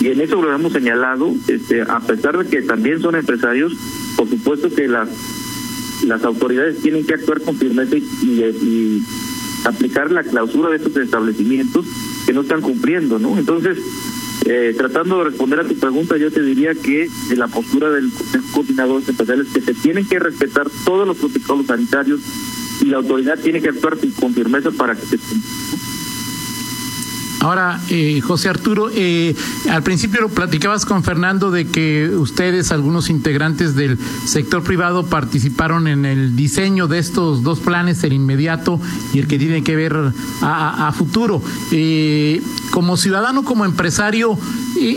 Y 0.00 0.08
en 0.08 0.20
eso 0.20 0.40
lo 0.40 0.52
hemos 0.54 0.72
señalado, 0.72 1.34
este, 1.48 1.82
a 1.82 2.00
pesar 2.00 2.38
de 2.38 2.48
que 2.48 2.62
también 2.62 3.00
son 3.00 3.16
empresarios, 3.16 3.72
por 4.16 4.28
supuesto 4.28 4.72
que 4.72 4.88
las 4.88 5.08
las 6.06 6.22
autoridades 6.24 6.82
tienen 6.82 7.06
que 7.06 7.14
actuar 7.14 7.40
con 7.40 7.56
firmeza 7.56 7.96
y, 7.96 8.02
y, 8.22 9.02
aplicar 9.64 10.10
la 10.10 10.22
clausura 10.22 10.68
de 10.68 10.76
estos 10.76 10.94
establecimientos 10.96 11.86
que 12.26 12.34
no 12.34 12.42
están 12.42 12.60
cumpliendo, 12.60 13.18
¿no? 13.18 13.38
Entonces, 13.38 13.78
eh, 14.46 14.74
tratando 14.76 15.18
de 15.18 15.24
responder 15.30 15.60
a 15.60 15.64
tu 15.64 15.74
pregunta, 15.74 16.16
yo 16.16 16.30
te 16.30 16.42
diría 16.42 16.74
que 16.74 17.08
de 17.28 17.36
la 17.36 17.48
postura 17.48 17.90
del 17.90 18.10
Coordinador 18.52 19.02
Estatal 19.06 19.40
es 19.40 19.52
que 19.52 19.60
se 19.60 19.74
tienen 19.74 20.06
que 20.06 20.18
respetar 20.18 20.66
todos 20.84 21.06
los 21.06 21.16
protocolos 21.16 21.66
sanitarios 21.66 22.20
y 22.80 22.86
la 22.86 22.98
autoridad 22.98 23.38
tiene 23.38 23.62
que 23.62 23.70
actuar 23.70 23.96
con 24.20 24.34
firmeza 24.34 24.70
para 24.70 24.94
que 24.94 25.06
se 25.06 25.18
Ahora, 27.44 27.78
eh, 27.90 28.22
José 28.22 28.48
Arturo, 28.48 28.88
eh, 28.90 29.36
al 29.68 29.82
principio 29.82 30.22
lo 30.22 30.30
platicabas 30.30 30.86
con 30.86 31.04
Fernando 31.04 31.50
de 31.50 31.66
que 31.66 32.08
ustedes, 32.08 32.72
algunos 32.72 33.10
integrantes 33.10 33.74
del 33.74 33.98
sector 34.24 34.62
privado, 34.62 35.04
participaron 35.04 35.86
en 35.86 36.06
el 36.06 36.36
diseño 36.36 36.86
de 36.86 36.98
estos 36.98 37.42
dos 37.42 37.60
planes, 37.60 38.02
el 38.02 38.14
inmediato 38.14 38.80
y 39.12 39.18
el 39.18 39.26
que 39.26 39.38
tiene 39.38 39.62
que 39.62 39.76
ver 39.76 39.94
a, 40.40 40.90
futuro. 40.96 41.42
Eh, 41.70 42.40
como 42.70 42.96
ciudadano, 42.96 43.44
como 43.44 43.66
empresario, 43.66 44.38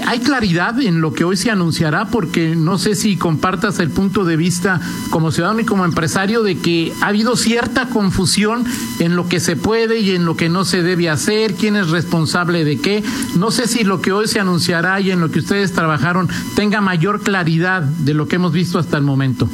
¿hay 0.06 0.20
claridad 0.20 0.80
en 0.80 1.02
lo 1.02 1.14
que 1.14 1.26
hoy 1.26 1.36
se 1.36 1.52
anunciará? 1.52 2.06
Porque 2.06 2.56
no 2.56 2.78
sé 2.78 2.96
si 2.96 3.18
compartas 3.18 3.80
el 3.80 3.90
punto 3.90 4.24
de 4.24 4.38
vista 4.38 4.80
como 5.10 5.32
ciudadano 5.32 5.60
y 5.60 5.66
como 5.66 5.84
empresario 5.84 6.44
de 6.44 6.58
que 6.58 6.94
ha 7.02 7.08
habido 7.08 7.36
cierta 7.36 7.90
confusión 7.90 8.66
en 9.00 9.18
lo 9.18 9.28
que 9.28 9.42
se 9.42 9.58
puede 9.58 10.00
y 10.00 10.12
en 10.12 10.26
lo 10.26 10.38
que 10.38 10.50
no 10.50 10.64
se 10.64 10.82
debe 10.82 11.10
hacer, 11.10 11.54
quién 11.54 11.76
es 11.76 11.90
responsable 12.38 12.66
de 12.66 12.78
qué. 12.80 13.04
No 13.38 13.52
sé 13.52 13.68
si 13.68 13.84
lo 13.84 14.02
que 14.02 14.12
hoy 14.12 14.28
se 14.28 14.40
anunciará 14.40 15.00
y 15.00 15.12
en 15.12 15.20
lo 15.20 15.30
que 15.30 15.40
ustedes 15.40 15.74
trabajaron 15.74 16.28
tenga 16.56 16.82
mayor 16.82 17.22
claridad 17.22 17.82
de 17.82 18.14
lo 18.14 18.28
que 18.28 18.36
hemos 18.36 18.52
visto 18.54 18.80
hasta 18.80 18.98
el 18.98 19.04
momento. 19.04 19.50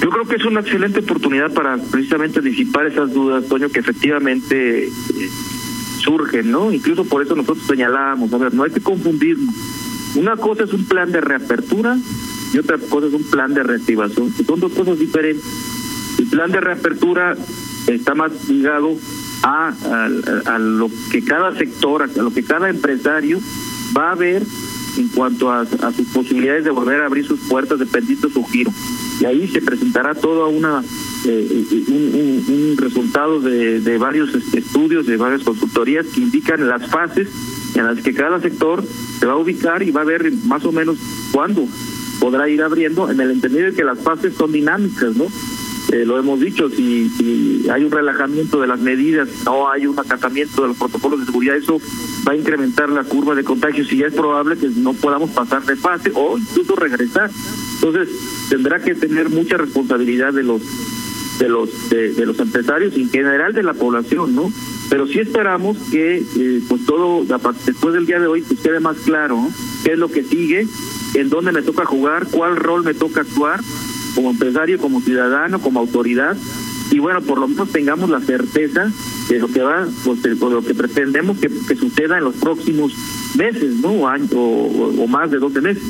Yo 0.00 0.08
creo 0.08 0.26
que 0.26 0.36
es 0.36 0.44
una 0.44 0.60
excelente 0.60 1.00
oportunidad 1.00 1.52
para 1.52 1.76
precisamente 1.76 2.40
disipar 2.40 2.86
esas 2.86 3.12
dudas, 3.12 3.44
Toño, 3.48 3.68
que 3.68 3.80
efectivamente 3.80 4.86
eh, 4.86 4.90
surgen, 5.98 6.50
¿no? 6.50 6.72
Incluso 6.72 7.04
por 7.04 7.22
eso 7.22 7.36
nosotros 7.36 7.66
señalábamos, 7.66 8.32
a 8.32 8.38
ver, 8.38 8.54
no 8.54 8.62
hay 8.62 8.70
que 8.70 8.80
confundirnos. 8.80 9.54
Una 10.16 10.36
cosa 10.36 10.64
es 10.64 10.72
un 10.72 10.86
plan 10.86 11.12
de 11.12 11.20
reapertura 11.20 11.98
y 12.54 12.58
otra 12.58 12.78
cosa 12.78 13.08
es 13.08 13.12
un 13.12 13.24
plan 13.30 13.52
de 13.52 13.62
reactivación. 13.62 14.32
Son 14.46 14.58
dos 14.58 14.72
cosas 14.72 14.98
diferentes. 14.98 15.44
El 16.18 16.26
plan 16.26 16.50
de 16.50 16.60
reapertura 16.60 17.36
está 17.86 18.14
más 18.14 18.48
ligado 18.48 18.96
a, 19.42 19.72
a, 20.46 20.58
lo 20.58 20.90
que 21.10 21.24
cada 21.24 21.56
sector, 21.56 22.02
a 22.02 22.06
lo 22.06 22.32
que 22.32 22.44
cada 22.44 22.68
empresario 22.68 23.38
va 23.96 24.12
a 24.12 24.14
ver 24.14 24.42
en 24.96 25.08
cuanto 25.08 25.50
a, 25.50 25.64
sus 25.66 26.08
posibilidades 26.12 26.64
de 26.64 26.70
volver 26.70 27.00
a 27.00 27.06
abrir 27.06 27.26
sus 27.26 27.40
puertas 27.48 27.78
dependiendo 27.78 28.28
de 28.28 28.34
su 28.34 28.44
giro. 28.44 28.72
Y 29.20 29.24
ahí 29.24 29.48
se 29.48 29.60
presentará 29.60 30.14
toda 30.14 30.46
una 30.46 30.82
eh, 31.26 31.64
un, 31.88 32.44
un, 32.48 32.76
resultado 32.78 33.40
de, 33.40 33.80
de 33.80 33.98
varios 33.98 34.34
estudios, 34.54 35.06
de 35.06 35.16
varias 35.16 35.42
consultorías 35.42 36.06
que 36.06 36.20
indican 36.20 36.66
las 36.66 36.86
fases 36.88 37.28
en 37.74 37.86
las 37.86 38.00
que 38.00 38.14
cada 38.14 38.40
sector 38.40 38.82
se 39.18 39.26
va 39.26 39.34
a 39.34 39.36
ubicar 39.36 39.82
y 39.82 39.90
va 39.90 40.00
a 40.00 40.04
ver 40.04 40.32
más 40.46 40.64
o 40.64 40.72
menos 40.72 40.96
cuándo 41.32 41.66
podrá 42.20 42.48
ir 42.48 42.62
abriendo, 42.62 43.10
en 43.10 43.20
el 43.20 43.30
entendido 43.30 43.66
de 43.66 43.74
que 43.74 43.84
las 43.84 43.98
fases 43.98 44.34
son 44.34 44.52
dinámicas, 44.52 45.16
¿no? 45.16 45.26
Eh, 45.92 46.04
lo 46.04 46.18
hemos 46.18 46.38
dicho, 46.38 46.68
si, 46.70 47.08
si 47.10 47.68
hay 47.68 47.82
un 47.82 47.90
relajamiento 47.90 48.60
de 48.60 48.68
las 48.68 48.78
medidas, 48.78 49.28
no 49.44 49.68
hay 49.68 49.86
un 49.86 49.98
acatamiento 49.98 50.62
de 50.62 50.68
los 50.68 50.76
protocolos 50.76 51.18
de 51.20 51.26
seguridad, 51.26 51.56
eso 51.56 51.80
va 52.26 52.32
a 52.32 52.36
incrementar 52.36 52.90
la 52.90 53.02
curva 53.02 53.34
de 53.34 53.42
contagios 53.42 53.92
y 53.92 54.02
es 54.04 54.12
probable 54.12 54.56
que 54.56 54.68
no 54.68 54.92
podamos 54.92 55.30
pasar 55.30 55.64
de 55.64 55.74
fase 55.74 56.12
o 56.14 56.38
incluso 56.38 56.76
regresar. 56.76 57.28
Entonces, 57.74 58.08
tendrá 58.48 58.78
que 58.80 58.94
tener 58.94 59.30
mucha 59.30 59.56
responsabilidad 59.56 60.32
de 60.32 60.44
los 60.44 60.62
de 61.40 61.48
los 61.48 61.88
de, 61.88 62.26
los 62.26 62.38
empresarios 62.38 62.96
y 62.96 63.02
en 63.02 63.10
general 63.10 63.52
de 63.52 63.62
la 63.62 63.74
población, 63.74 64.36
¿no? 64.36 64.52
Pero 64.90 65.06
sí 65.06 65.18
esperamos 65.18 65.76
que 65.90 66.18
eh, 66.18 66.60
pues 66.68 66.84
todo 66.84 67.24
después 67.64 67.94
del 67.94 68.06
día 68.06 68.20
de 68.20 68.26
hoy 68.26 68.42
pues 68.42 68.60
quede 68.60 68.78
más 68.78 68.98
claro 68.98 69.48
qué 69.82 69.92
es 69.92 69.98
lo 69.98 70.10
que 70.10 70.22
sigue, 70.22 70.66
en 71.14 71.30
dónde 71.30 71.50
me 71.50 71.62
toca 71.62 71.84
jugar, 71.84 72.28
cuál 72.30 72.56
rol 72.56 72.84
me 72.84 72.94
toca 72.94 73.22
actuar 73.22 73.60
como 74.14 74.30
empresario, 74.30 74.78
como 74.78 75.00
ciudadano, 75.00 75.60
como 75.60 75.80
autoridad 75.80 76.36
y 76.90 76.98
bueno, 76.98 77.20
por 77.20 77.38
lo 77.38 77.46
menos 77.46 77.70
tengamos 77.70 78.10
la 78.10 78.20
certeza 78.20 78.90
de 79.28 79.38
lo 79.38 79.48
que 79.48 79.60
va, 79.60 79.86
pues, 80.04 80.22
de 80.22 80.34
lo 80.34 80.62
que 80.62 80.74
pretendemos 80.74 81.38
que, 81.38 81.48
suceda 81.76 82.18
en 82.18 82.24
los 82.24 82.34
próximos 82.36 82.92
meses, 83.36 83.76
¿no? 83.76 83.90
O, 83.90 84.06
o, 84.06 85.04
o 85.04 85.06
más 85.06 85.30
de 85.30 85.38
12 85.38 85.60
meses. 85.60 85.82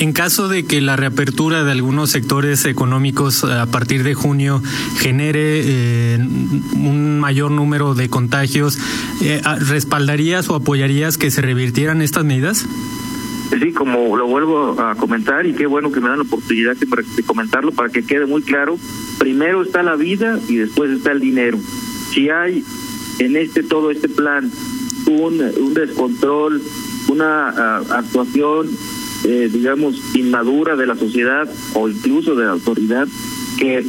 En 0.00 0.12
caso 0.12 0.46
de 0.46 0.64
que 0.64 0.80
la 0.80 0.94
reapertura 0.94 1.64
de 1.64 1.72
algunos 1.72 2.10
sectores 2.10 2.64
económicos 2.66 3.42
a 3.42 3.66
partir 3.66 4.04
de 4.04 4.14
junio 4.14 4.62
genere 4.98 5.62
eh, 5.64 6.18
un 6.18 7.18
mayor 7.18 7.50
número 7.50 7.96
de 7.96 8.08
contagios, 8.08 8.78
eh, 9.22 9.42
¿respaldarías 9.58 10.48
o 10.50 10.54
apoyarías 10.54 11.18
que 11.18 11.32
se 11.32 11.42
revirtieran 11.42 12.00
estas 12.00 12.24
medidas? 12.24 12.64
Sí, 13.50 13.72
como 13.72 14.16
lo 14.16 14.26
vuelvo 14.26 14.80
a 14.80 14.94
comentar 14.94 15.46
y 15.46 15.54
qué 15.54 15.66
bueno 15.66 15.90
que 15.90 16.00
me 16.00 16.08
dan 16.08 16.18
la 16.18 16.24
oportunidad 16.24 16.76
de 16.76 17.22
comentarlo 17.24 17.72
para 17.72 17.88
que 17.88 18.04
quede 18.04 18.26
muy 18.26 18.42
claro, 18.42 18.78
primero 19.18 19.62
está 19.62 19.82
la 19.82 19.96
vida 19.96 20.38
y 20.48 20.56
después 20.56 20.90
está 20.90 21.12
el 21.12 21.20
dinero. 21.20 21.58
Si 22.10 22.28
hay 22.28 22.62
en 23.18 23.36
este 23.36 23.62
todo 23.62 23.90
este 23.90 24.08
plan 24.08 24.50
un, 25.06 25.40
un 25.60 25.74
descontrol, 25.74 26.62
una 27.08 27.48
ah, 27.48 27.82
actuación 27.90 28.68
eh, 29.24 29.50
digamos, 29.52 30.00
inmadura 30.14 30.76
de 30.76 30.86
la 30.86 30.94
sociedad 30.94 31.48
o 31.74 31.88
incluso 31.88 32.36
de 32.36 32.44
la 32.44 32.52
autoridad 32.52 33.08
que 33.58 33.84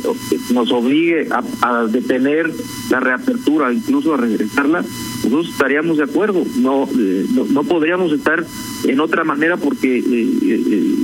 nos 0.51 0.71
obligue 0.71 1.27
a, 1.61 1.85
detener 1.85 2.51
la 2.89 2.99
reapertura, 2.99 3.71
incluso 3.71 4.13
a 4.13 4.17
regresarla, 4.17 4.83
nosotros 5.23 5.49
estaríamos 5.49 5.97
de 5.97 6.03
acuerdo. 6.03 6.43
No, 6.57 6.87
eh, 6.97 7.25
no, 7.51 7.63
podríamos 7.63 8.11
estar 8.11 8.45
en 8.85 8.99
otra 8.99 9.23
manera 9.23 9.57
porque 9.57 10.03
eh, 10.05 10.95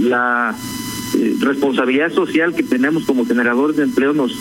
la 0.00 0.54
responsabilidad 1.40 2.12
social 2.12 2.54
que 2.54 2.62
tenemos 2.62 3.04
como 3.04 3.26
generadores 3.26 3.76
de 3.76 3.84
empleo 3.84 4.12
nos 4.12 4.36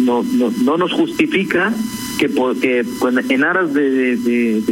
no, 0.00 0.22
no, 0.22 0.50
no 0.62 0.78
nos 0.78 0.92
justifica 0.92 1.74
que, 2.18 2.28
porque 2.28 2.84
en 3.28 3.44
aras 3.44 3.74
de, 3.74 4.16
de 4.16 4.62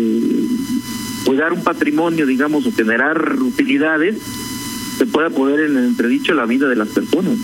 cuidar 1.25 1.53
un 1.53 1.63
patrimonio, 1.63 2.27
digamos, 2.27 2.67
o 2.67 2.73
generar 2.73 3.37
utilidades, 3.41 4.17
se 4.97 5.07
pueda 5.07 5.31
poner 5.31 5.61
en 5.61 5.77
entredicho 5.77 6.35
la 6.35 6.47
vida 6.47 6.69
de 6.69 6.77
las 6.77 6.89
personas. 6.89 7.35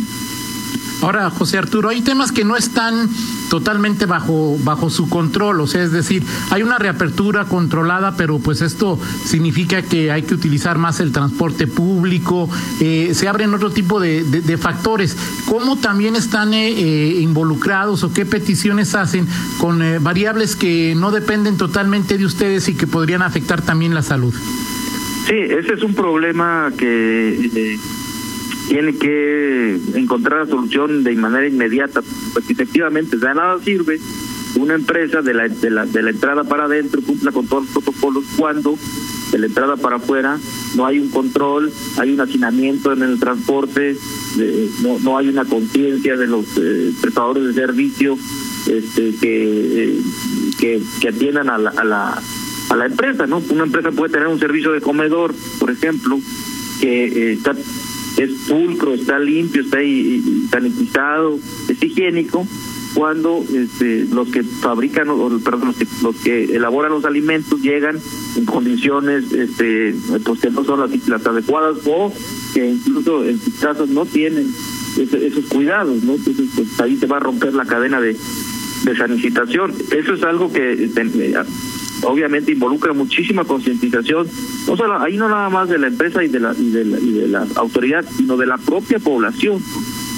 Ahora, 1.03 1.31
José 1.31 1.59
Arturo, 1.59 1.89
hay 1.91 2.01
temas 2.01 2.33
que 2.33 2.45
no 2.45 2.57
están 2.57 3.09
totalmente 3.51 4.07
bajo, 4.07 4.57
bajo 4.65 4.91
su 4.91 5.09
control, 5.09 5.61
o 5.61 5.67
sea, 5.67 5.83
es 5.83 5.93
decir, 5.93 6.23
hay 6.51 6.63
una 6.63 6.79
reapertura 6.79 7.45
controlada, 7.45 8.17
pero 8.17 8.39
pues 8.39 8.63
esto 8.63 8.99
significa 9.25 9.83
que 9.83 10.11
hay 10.11 10.23
que 10.23 10.35
utilizar 10.35 10.79
más 10.79 11.01
el 11.01 11.13
transporte 11.13 11.67
público, 11.67 12.49
eh, 12.81 13.11
se 13.15 13.29
abren 13.29 13.53
otro 13.55 13.71
tipo 13.71 14.01
de, 14.01 14.25
factores. 14.61 15.17
¿Cómo 15.47 15.77
también 15.77 16.17
están 16.17 16.55
eh, 16.55 16.69
eh, 16.71 17.21
involucrados 17.21 18.03
o 18.05 18.13
qué 18.13 18.25
peticiones 18.25 18.95
hacen 18.95 19.27
con 19.59 19.83
variables 20.03 20.57
que 20.57 20.95
no 20.97 21.11
dependen 21.11 21.57
totalmente 21.57 22.17
de 22.19 22.25
ustedes 22.25 22.69
y 22.69 22.75
que 22.75 22.87
podrían 22.87 23.23
afectar 23.23 23.63
también 23.63 23.95
la 23.95 24.03
salud? 24.03 24.35
Sí, 25.27 25.35
ese 25.35 25.75
es 25.75 25.83
un 25.83 25.95
problema 25.95 26.71
que 26.77 27.79
tiene 28.69 28.97
que 28.97 29.79
encontrar 29.95 30.41
la 30.41 30.47
solución 30.47 31.05
de 31.05 31.15
manera 31.15 31.47
inmediata, 31.47 32.03
porque 32.33 32.53
efectivamente 32.53 33.17
de 33.17 33.27
nada 33.27 33.59
sirve 33.63 33.99
una 34.57 34.75
empresa 34.75 35.21
de 35.21 35.35
la, 35.35 35.49
de 35.49 35.71
la, 35.71 35.85
de 35.85 36.03
la 36.03 36.11
entrada 36.11 36.45
para 36.45 36.65
adentro 36.65 37.03
cumpla 37.03 37.33
con 37.33 37.47
todos 37.47 37.65
los 37.65 37.85
protocolos 37.85 38.25
cuando 38.37 38.79
de 39.33 39.39
la 39.39 39.47
entrada 39.47 39.77
para 39.77 39.97
afuera 39.97 40.39
no 40.77 40.87
hay 40.87 41.01
un 41.01 41.11
control, 41.11 41.73
hay 41.99 42.13
un 42.13 42.21
hacinamiento 42.21 42.93
en 42.93 43.03
el 43.03 43.19
transporte, 43.19 43.97
no, 44.83 44.99
no 45.01 45.19
hay 45.19 45.29
una 45.29 45.45
conciencia 45.45 46.17
de 46.17 46.27
los 46.27 46.47
eh, 46.57 46.93
prestadores 47.01 47.47
de 47.47 47.55
servicio 47.55 48.17
este, 48.67 49.15
que, 49.17 49.85
eh, 49.85 50.01
que, 50.59 50.83
que 51.01 51.09
atiendan 51.09 51.51
a 51.51 51.59
la, 51.59 51.71
a 51.71 51.85
la 51.85 52.23
a 52.71 52.77
la 52.77 52.87
empresa, 52.87 53.27
¿no? 53.27 53.43
Una 53.51 53.65
empresa 53.65 53.91
puede 53.93 54.13
tener 54.13 54.27
un 54.27 54.39
servicio 54.39 54.73
de 54.73 54.81
comedor, 54.81 55.35
por 55.61 55.71
ejemplo, 55.71 56.19
que 56.81 57.05
eh, 57.05 57.33
está 57.35 57.55
es 58.17 58.31
pulcro, 58.49 58.95
está 58.95 59.19
limpio, 59.19 59.63
está 59.63 59.79
sanitizado, 60.51 61.39
es 61.69 61.83
higiénico, 61.83 62.47
cuando 62.95 63.45
este, 63.53 64.07
los 64.07 64.29
que 64.29 64.43
fabrican 64.43 65.11
o 65.11 65.39
perdón 65.41 65.69
los 65.69 65.77
que, 65.77 65.87
los 66.03 66.17
que 66.17 66.45
elaboran 66.57 66.93
los 66.93 67.05
alimentos 67.05 67.61
llegan 67.61 67.99
en 68.37 68.45
condiciones 68.45 69.33
este 69.33 69.95
pues 70.25 70.41
que 70.41 70.51
no 70.51 70.65
son 70.65 70.81
las, 70.81 71.09
las 71.09 71.27
adecuadas 71.27 71.79
o 71.87 72.13
que 72.55 72.71
incluso 72.71 73.25
en 73.25 73.39
sus 73.41 73.55
casos 73.55 73.89
no 73.89 74.07
tienen 74.07 74.49
esos 74.97 75.45
cuidados 75.47 76.03
no 76.05 76.15
entonces 76.15 76.49
pues 76.55 76.81
ahí 76.81 76.97
se 76.97 77.07
va 77.07 77.17
a 77.17 77.21
romper 77.21 77.53
la 77.55 77.67
cadena 77.67 78.01
de 78.01 78.17
de 78.85 78.97
sanitación 78.97 79.73
eso 79.91 80.15
es 80.15 80.23
algo 80.23 80.53
que 80.53 80.85
este, 80.85 81.35
obviamente 82.05 82.53
involucra 82.53 82.93
muchísima 82.93 83.45
concientización, 83.45 84.27
no 84.67 84.77
solo 84.77 84.99
ahí 85.01 85.17
no 85.17 85.29
nada 85.29 85.49
más 85.51 85.69
de 85.69 85.79
la 85.79 85.89
empresa 85.89 86.23
y 86.23 86.29
de 86.29 86.41
la 86.41 86.55
y 86.55 86.71
de 86.71 86.85
la, 86.85 86.99
y 86.99 87.13
de 87.13 87.29
la 87.29 87.47
autoridad, 87.57 88.05
sino 88.17 88.37
de 88.37 88.47
la 88.47 88.59
propia 88.59 88.99
población, 88.99 89.61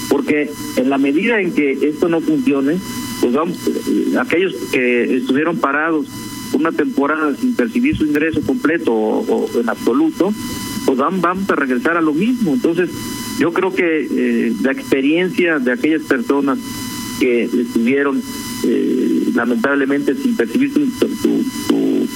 porque 0.09 0.50
en 0.76 0.90
la 0.90 0.99
medida 0.99 1.40
en 1.40 1.52
que 1.52 1.73
esto 1.88 2.09
no 2.09 2.21
funcione, 2.21 2.78
pues 3.21 3.33
vamos, 3.33 3.59
eh, 3.66 4.14
aquellos 4.19 4.55
que 4.73 5.16
estuvieron 5.16 5.59
parados 5.59 6.07
una 6.52 6.73
temporada 6.73 7.35
sin 7.35 7.55
percibir 7.55 7.97
su 7.97 8.07
ingreso 8.07 8.40
completo 8.43 8.93
o, 8.93 9.49
en 9.61 9.69
absoluto, 9.69 10.33
pues 10.85 10.99
vamos, 10.99 11.21
vamos 11.21 11.50
a 11.50 11.57
regresar 11.57 11.97
a 11.97 12.00
lo 12.00 12.14
mismo. 12.14 12.55
Entonces, 12.55 12.90
yo 13.38 13.52
creo 13.52 13.75
que 13.75 14.07
eh, 14.11 14.52
la 14.62 14.73
experiencia 14.73 15.59
de 15.59 15.73
aquellas 15.73 16.02
personas 16.02 16.59
que 17.21 17.45
estuvieron 17.45 18.23
eh, 18.67 19.31
lamentablemente 19.35 20.15
sin 20.15 20.37
percibir 20.37 20.73
su, 20.73 20.87
su, 20.91 22.09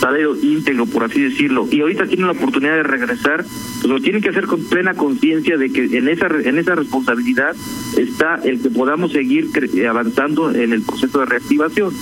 salario 0.00 0.36
íntegro, 0.40 0.86
por 0.86 1.02
así 1.02 1.20
decirlo, 1.20 1.66
y 1.72 1.80
ahorita 1.80 2.06
tienen 2.06 2.26
la 2.26 2.32
oportunidad 2.32 2.76
de 2.76 2.82
regresar, 2.84 3.44
pues 3.44 3.92
lo 3.92 4.00
tienen 4.00 4.22
que 4.22 4.28
hacer 4.28 4.46
con 4.46 4.62
plena 4.64 4.94
conciencia 4.94 5.56
de 5.56 5.70
que 5.70 5.98
en 5.98 6.08
esa 6.08 6.28
en 6.28 6.56
esa 6.56 6.76
responsabilidad 6.76 7.56
está 7.96 8.36
el 8.44 8.62
que 8.62 8.70
podamos 8.70 9.10
seguir 9.10 9.48
avanzando 9.88 10.54
en 10.54 10.72
el 10.72 10.82
proceso 10.82 11.18
de 11.18 11.26
reactivación. 11.26 11.92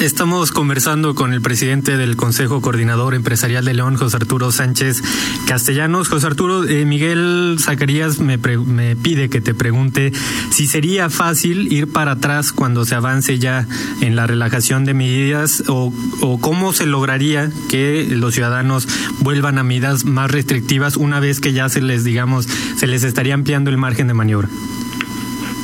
Estamos 0.00 0.50
conversando 0.50 1.14
con 1.14 1.34
el 1.34 1.42
presidente 1.42 1.98
del 1.98 2.16
Consejo 2.16 2.62
Coordinador 2.62 3.14
Empresarial 3.14 3.66
de 3.66 3.74
León, 3.74 3.96
José 3.96 4.16
Arturo 4.16 4.50
Sánchez 4.50 5.02
Castellanos. 5.46 6.08
José 6.08 6.26
Arturo, 6.26 6.64
eh, 6.66 6.86
Miguel 6.86 7.58
Zacarías 7.60 8.18
me, 8.18 8.38
me 8.38 8.96
pide 8.96 9.28
que 9.28 9.42
te 9.42 9.52
pregunte 9.52 10.10
si 10.50 10.66
sería 10.66 11.10
fácil 11.10 11.70
ir 11.70 11.92
para 11.92 12.12
atrás 12.12 12.52
cuando 12.52 12.86
se 12.86 12.94
avance 12.94 13.38
ya 13.38 13.68
en 14.00 14.16
la 14.16 14.26
relajación 14.26 14.86
de 14.86 14.94
medidas 14.94 15.64
o, 15.68 15.92
o 16.22 16.40
cómo 16.40 16.72
se 16.72 16.86
lograría 16.86 17.52
que 17.68 18.06
los 18.08 18.32
ciudadanos 18.32 18.88
vuelvan 19.18 19.58
a 19.58 19.64
medidas 19.64 20.06
más 20.06 20.30
restrictivas 20.30 20.96
una 20.96 21.20
vez 21.20 21.40
que 21.40 21.52
ya 21.52 21.68
se 21.68 21.82
les, 21.82 22.04
digamos, 22.04 22.48
se 22.78 22.86
les 22.86 23.04
estaría 23.04 23.34
ampliando 23.34 23.68
el 23.68 23.76
margen 23.76 24.06
de 24.06 24.14
maniobra. 24.14 24.48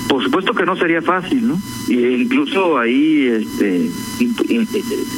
Por 0.09 0.23
supuesto 0.23 0.53
que 0.55 0.65
no 0.65 0.77
sería 0.77 1.03
fácil, 1.03 1.49
¿no? 1.49 1.59
Y 1.89 2.05
incluso 2.05 2.79
ahí 2.79 3.27
este, 3.27 3.91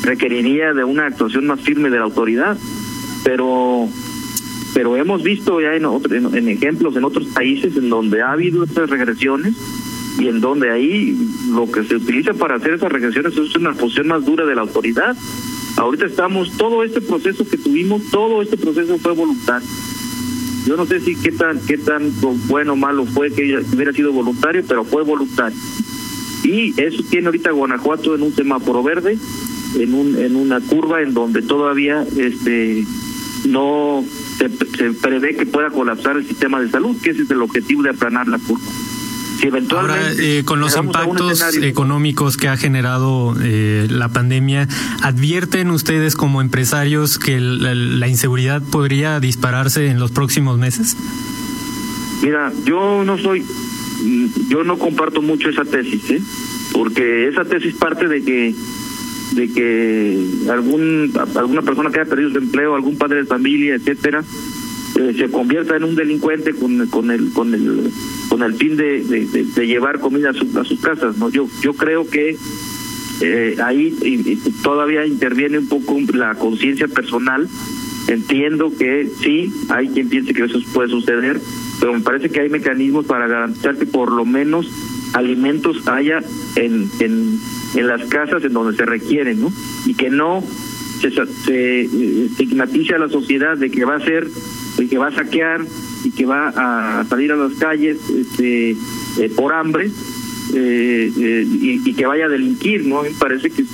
requeriría 0.02 0.72
de 0.72 0.84
una 0.84 1.06
actuación 1.06 1.46
más 1.46 1.60
firme 1.60 1.90
de 1.90 1.98
la 1.98 2.04
autoridad, 2.04 2.56
pero 3.24 3.88
pero 4.74 4.96
hemos 4.96 5.22
visto 5.22 5.60
ya 5.60 5.74
en, 5.74 5.84
en, 6.36 6.48
ejemplos 6.48 6.94
en 6.94 7.04
otros 7.04 7.26
países 7.28 7.76
en 7.76 7.88
donde 7.88 8.22
ha 8.22 8.32
habido 8.32 8.62
estas 8.62 8.88
regresiones 8.88 9.54
y 10.18 10.28
en 10.28 10.40
donde 10.40 10.70
ahí 10.70 11.16
lo 11.50 11.70
que 11.70 11.84
se 11.84 11.96
utiliza 11.96 12.34
para 12.34 12.56
hacer 12.56 12.74
esas 12.74 12.92
regresiones 12.92 13.36
es 13.36 13.56
una 13.56 13.72
posición 13.72 14.08
más 14.08 14.24
dura 14.24 14.44
de 14.46 14.54
la 14.54 14.60
autoridad. 14.62 15.16
Ahorita 15.76 16.06
estamos, 16.06 16.56
todo 16.56 16.84
este 16.84 17.00
proceso 17.00 17.48
que 17.48 17.56
tuvimos, 17.56 18.02
todo 18.10 18.42
este 18.42 18.56
proceso 18.56 18.98
fue 18.98 19.12
voluntario 19.12 19.66
yo 20.68 20.76
no 20.76 20.84
sé 20.84 21.00
si 21.00 21.16
qué 21.16 21.32
tan 21.32 21.58
qué 21.60 21.78
tan 21.78 22.12
bueno 22.46 22.74
o 22.74 22.76
malo 22.76 23.06
fue 23.06 23.32
que 23.32 23.58
hubiera 23.74 23.90
sido 23.94 24.12
voluntario, 24.12 24.62
pero 24.68 24.84
fue 24.84 25.02
voluntario. 25.02 25.56
Y 26.44 26.78
eso 26.78 27.02
tiene 27.08 27.26
ahorita 27.28 27.52
Guanajuato 27.52 28.14
en 28.14 28.22
un 28.22 28.34
semáforo 28.34 28.82
verde, 28.82 29.16
en 29.78 29.94
un 29.94 30.14
en 30.18 30.36
una 30.36 30.60
curva 30.60 31.00
en 31.00 31.14
donde 31.14 31.40
todavía 31.40 32.04
este 32.18 32.84
no 33.46 34.04
se, 34.36 34.50
se 34.50 34.92
prevé 34.92 35.36
que 35.36 35.46
pueda 35.46 35.70
colapsar 35.70 36.18
el 36.18 36.26
sistema 36.26 36.60
de 36.60 36.68
salud, 36.68 37.00
que 37.02 37.10
ese 37.10 37.22
es 37.22 37.30
el 37.30 37.40
objetivo 37.40 37.82
de 37.82 37.90
aplanar 37.90 38.28
la 38.28 38.38
curva. 38.38 38.66
Ahora, 39.70 40.12
eh, 40.18 40.42
con 40.44 40.60
los 40.60 40.76
impactos 40.76 41.56
económicos 41.62 42.36
que 42.36 42.48
ha 42.48 42.56
generado 42.56 43.36
eh, 43.40 43.86
la 43.88 44.08
pandemia, 44.08 44.66
¿advierten 45.02 45.70
ustedes 45.70 46.16
como 46.16 46.40
empresarios 46.40 47.18
que 47.18 47.40
la, 47.40 48.08
inseguridad 48.08 48.62
podría 48.62 49.20
dispararse 49.20 49.88
en 49.88 50.00
los 50.00 50.10
próximos 50.10 50.58
meses? 50.58 50.96
Mira, 52.22 52.52
yo 52.64 53.04
no 53.04 53.16
soy, 53.18 53.44
yo 54.48 54.64
no 54.64 54.78
comparto 54.78 55.22
mucho 55.22 55.50
esa 55.50 55.64
tesis, 55.64 56.10
¿eh? 56.10 56.20
porque 56.72 57.28
esa 57.28 57.44
tesis 57.44 57.74
parte 57.74 58.08
de 58.08 58.24
que 58.24 58.54
de 59.32 59.52
que 59.52 60.50
algún 60.50 61.12
alguna 61.36 61.62
persona 61.62 61.90
que 61.90 62.00
haya 62.00 62.08
perdido 62.08 62.30
su 62.30 62.38
empleo, 62.38 62.74
algún 62.74 62.96
padre 62.96 63.18
de 63.18 63.24
familia, 63.26 63.74
etcétera, 63.74 64.24
eh, 64.98 65.14
se 65.16 65.30
convierta 65.30 65.76
en 65.76 65.84
un 65.84 65.94
delincuente 65.94 66.54
con, 66.54 66.88
con 66.88 67.12
el 67.12 67.30
con 67.32 67.54
el 67.54 67.90
con 68.28 68.42
el 68.42 68.54
fin 68.54 68.76
de, 68.76 69.04
llevar 69.64 70.00
comida 70.00 70.30
a, 70.30 70.34
sus 70.34 70.80
casas 70.80 71.18
no 71.18 71.30
yo 71.30 71.48
yo 71.62 71.72
creo 71.74 72.08
que 72.08 72.36
eh, 73.20 73.56
ahí 73.64 73.94
todavía 74.62 75.06
interviene 75.06 75.58
un 75.58 75.68
poco 75.68 75.96
la 76.14 76.34
conciencia 76.34 76.86
personal. 76.86 77.48
Entiendo 78.06 78.72
que 78.76 79.08
sí 79.20 79.52
hay 79.68 79.88
quien 79.88 80.08
piense 80.08 80.32
que 80.32 80.44
eso 80.44 80.58
puede 80.72 80.88
suceder 80.88 81.40
pero 81.78 81.92
me 81.92 82.00
parece 82.00 82.30
que 82.30 82.40
hay 82.40 82.48
mecanismos 82.48 83.06
para 83.06 83.28
garantizar 83.28 83.76
que 83.76 83.86
por 83.86 84.10
lo 84.10 84.24
menos 84.24 84.68
alimentos 85.12 85.86
haya 85.86 86.20
en 86.56 86.90
en, 87.00 87.38
en 87.74 87.86
las 87.86 88.04
casas 88.06 88.42
en 88.44 88.52
donde 88.52 88.76
se 88.76 88.86
requieren 88.86 89.42
no 89.42 89.52
y 89.86 89.94
que 89.94 90.10
no 90.10 90.42
se, 91.00 91.10
se 91.10 91.80
estigmatice 91.82 92.94
a 92.94 92.98
la 92.98 93.08
sociedad 93.08 93.56
de 93.56 93.70
que 93.70 93.84
va 93.84 93.96
a 93.96 94.00
ser 94.00 94.26
el 94.78 94.88
que 94.88 94.98
va 94.98 95.08
a 95.08 95.14
saquear 95.14 95.64
y 96.04 96.10
que 96.10 96.24
va 96.24 96.52
a 96.54 97.04
salir 97.04 97.32
a 97.32 97.36
las 97.36 97.54
calles 97.54 97.98
este, 98.10 98.70
eh, 98.70 99.30
por 99.36 99.52
hambre 99.52 99.90
eh, 100.54 101.12
eh, 101.20 101.46
y, 101.46 101.92
que 101.94 102.06
vaya 102.06 102.26
a 102.26 102.28
delinquir, 102.28 102.86
¿no? 102.86 103.02
Me 103.02 103.10
parece 103.10 103.50
que 103.50 103.64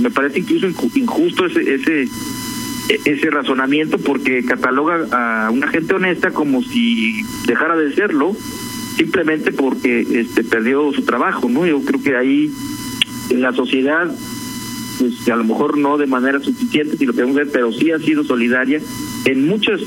me 0.00 0.10
parece 0.10 0.40
incluso 0.40 0.66
injusto 0.94 1.46
ese 1.46 1.74
ese 1.74 2.08
ese 3.04 3.30
razonamiento 3.30 3.98
porque 3.98 4.44
cataloga 4.44 5.06
a 5.12 5.50
una 5.50 5.68
gente 5.68 5.94
honesta 5.94 6.30
como 6.30 6.62
si 6.62 7.22
dejara 7.46 7.76
de 7.76 7.94
serlo 7.94 8.34
simplemente 8.96 9.52
porque 9.52 10.00
este 10.00 10.42
perdió 10.44 10.92
su 10.92 11.02
trabajo, 11.02 11.48
¿no? 11.48 11.66
Yo 11.66 11.80
creo 11.82 12.02
que 12.02 12.16
ahí 12.16 12.50
en 13.30 13.42
la 13.42 13.52
sociedad 13.52 14.10
pues 14.98 15.28
a 15.28 15.36
lo 15.36 15.44
mejor 15.44 15.78
no 15.78 15.96
de 15.96 16.06
manera 16.06 16.40
suficiente 16.40 16.96
si 16.96 17.06
lo 17.06 17.12
queremos 17.12 17.36
ver, 17.36 17.48
pero 17.52 17.72
sí 17.72 17.90
ha 17.92 17.98
sido 17.98 18.24
solidaria 18.24 18.80
en 19.24 19.46
muchas 19.46 19.80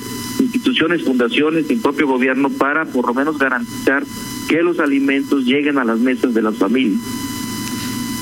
instituciones, 0.62 1.04
fundaciones 1.04 1.66
y 1.70 1.74
el 1.74 1.80
propio 1.80 2.08
gobierno 2.08 2.50
para 2.50 2.86
por 2.86 3.08
lo 3.08 3.14
menos 3.16 3.40
garantizar 3.40 4.04
que 4.48 4.62
los 4.62 4.80
alimentos 4.80 5.44
lleguen 5.44 5.80
a 5.80 5.84
las 5.84 6.00
mesas 6.00 6.34
de 6.34 6.42
las 6.44 6.56
familias. 6.56 7.02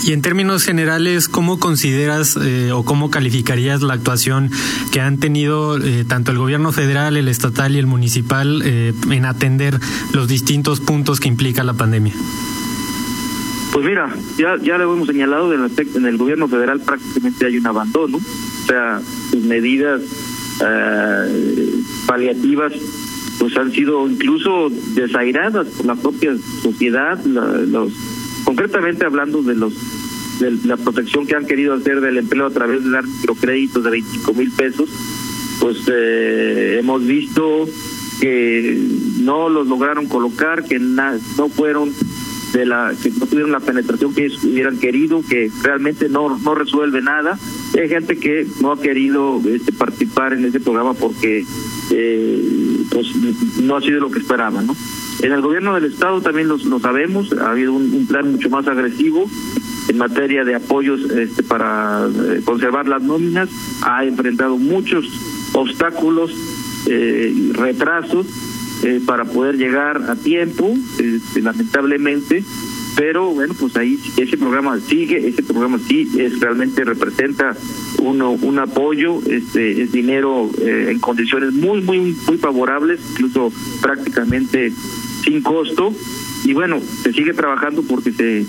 Y 0.06 0.14
en 0.14 0.22
términos 0.22 0.64
generales, 0.64 1.28
¿cómo 1.28 1.60
consideras 1.60 2.38
eh, 2.42 2.72
o 2.72 2.86
cómo 2.86 3.12
calificarías 3.12 3.82
la 3.82 3.96
actuación 3.96 4.50
que 4.94 5.02
han 5.02 5.18
tenido 5.18 5.78
eh, 5.78 6.06
tanto 6.08 6.32
el 6.32 6.38
gobierno 6.38 6.72
federal, 6.72 7.18
el 7.18 7.28
estatal 7.28 7.76
y 7.76 7.80
el 7.80 7.88
municipal 7.88 8.62
eh, 8.64 8.94
en 9.12 9.26
atender 9.26 9.78
los 10.14 10.30
distintos 10.30 10.80
puntos 10.80 11.20
que 11.20 11.28
implica 11.28 11.66
la 11.66 11.74
pandemia? 11.74 12.14
Pues 13.74 13.86
mira, 13.86 14.16
ya, 14.38 14.56
ya 14.64 14.78
lo 14.78 14.94
hemos 14.94 15.08
señalado, 15.08 15.54
en 15.54 15.66
el, 15.66 15.72
en 15.96 16.06
el 16.06 16.18
gobierno 16.18 16.48
federal 16.48 16.80
prácticamente 16.80 17.46
hay 17.46 17.58
un 17.58 17.68
abandono, 17.68 18.18
o 18.18 18.68
sea, 18.68 19.02
sus 19.30 19.44
medidas 19.44 20.02
eh, 20.66 21.82
paliativas 22.08 22.74
pues 23.40 23.56
han 23.56 23.72
sido 23.72 24.08
incluso 24.08 24.70
desairadas 24.94 25.68
por 25.68 25.86
la 25.86 25.96
propia 25.96 26.36
sociedad, 26.62 27.24
los 27.24 27.94
concretamente 28.44 29.06
hablando 29.06 29.42
de 29.42 29.56
los 29.56 29.74
de 30.40 30.52
la 30.66 30.78
protección 30.78 31.26
que 31.26 31.36
han 31.36 31.46
querido 31.46 31.74
hacer 31.74 32.02
del 32.02 32.18
empleo 32.18 32.48
a 32.48 32.50
través 32.50 32.84
de 32.84 32.90
dar 32.92 33.06
microcréditos 33.06 33.84
de 33.84 33.90
25 33.90 34.34
mil 34.34 34.52
pesos, 34.52 34.90
pues 35.60 35.78
eh, 35.88 36.78
hemos 36.80 37.06
visto 37.06 37.68
que 38.22 38.78
no 39.20 39.50
los 39.50 39.68
lograron 39.68 40.08
colocar, 40.08 40.64
que 40.66 40.80
no 40.80 41.50
fueron 41.50 41.92
de 42.54 42.66
la 42.66 42.94
que 43.02 43.12
no 43.12 43.26
tuvieron 43.26 43.52
la 43.52 43.60
penetración 43.60 44.14
que 44.14 44.26
ellos 44.26 44.44
hubieran 44.44 44.78
querido, 44.80 45.22
que 45.28 45.52
realmente 45.64 46.10
no 46.10 46.38
no 46.38 46.56
resuelve 46.56 47.02
nada. 47.02 47.38
Hay 47.80 47.90
gente 47.90 48.18
que 48.18 48.48
no 48.62 48.72
ha 48.72 48.82
querido 48.82 49.42
este, 49.46 49.72
participar 49.72 50.34
en 50.34 50.46
ese 50.46 50.60
programa 50.60 50.94
porque 50.94 51.46
eh, 51.92 52.84
pues 52.90 53.08
no 53.62 53.76
ha 53.76 53.82
sido 53.82 54.00
lo 54.00 54.12
que 54.12 54.20
esperaban, 54.20 54.68
¿no? 54.68 54.76
En 55.22 55.34
el 55.34 55.42
gobierno 55.42 55.76
del 55.76 55.86
estado 55.86 56.22
también 56.22 56.48
lo, 56.48 56.80
sabemos, 56.80 57.34
ha 57.34 57.52
habido 57.52 57.74
un, 57.74 58.08
plan 58.08 58.32
mucho 58.32 58.50
más 58.50 58.68
agresivo 58.68 59.30
en 59.90 59.98
materia 59.98 60.46
de 60.46 60.56
apoyos 60.56 61.02
este, 61.12 61.44
para 61.44 62.08
eh, 62.08 62.42
conservar 62.46 62.88
las 62.88 63.02
nóminas, 63.02 63.50
ha 63.82 64.06
enfrentado 64.06 64.58
muchos 64.58 65.06
obstáculos, 65.54 66.32
eh, 66.88 67.52
retrasos 67.54 68.28
eh, 68.84 69.02
para 69.06 69.26
poder 69.26 69.58
llegar 69.58 70.10
a 70.10 70.16
tiempo, 70.16 70.74
este, 71.00 71.42
lamentablemente, 71.42 72.44
pero 72.96 73.32
bueno, 73.32 73.54
pues 73.60 73.76
ahí 73.78 73.98
ese 74.18 74.38
programa 74.38 74.80
sigue, 74.80 75.28
ese 75.28 75.44
programa 75.44 75.80
sí 75.80 76.08
es 76.18 76.40
realmente 76.40 76.84
representa 76.84 77.56
uno 78.00 78.32
un 78.32 78.60
apoyo, 78.60 79.20
este 79.26 79.84
es 79.84 79.92
dinero 79.92 80.50
eh, 80.62 80.88
en 80.92 81.00
condiciones 81.00 81.54
muy 81.54 81.82
muy 81.82 82.16
muy 82.28 82.38
favorables, 82.38 83.00
incluso 83.12 83.54
prácticamente 83.82 84.72
sin 85.24 85.42
costo 85.42 85.94
y 86.46 86.54
bueno, 86.54 86.80
se 87.04 87.14
sigue 87.14 87.34
trabajando 87.34 87.84
porque 87.84 88.12
se 88.12 88.46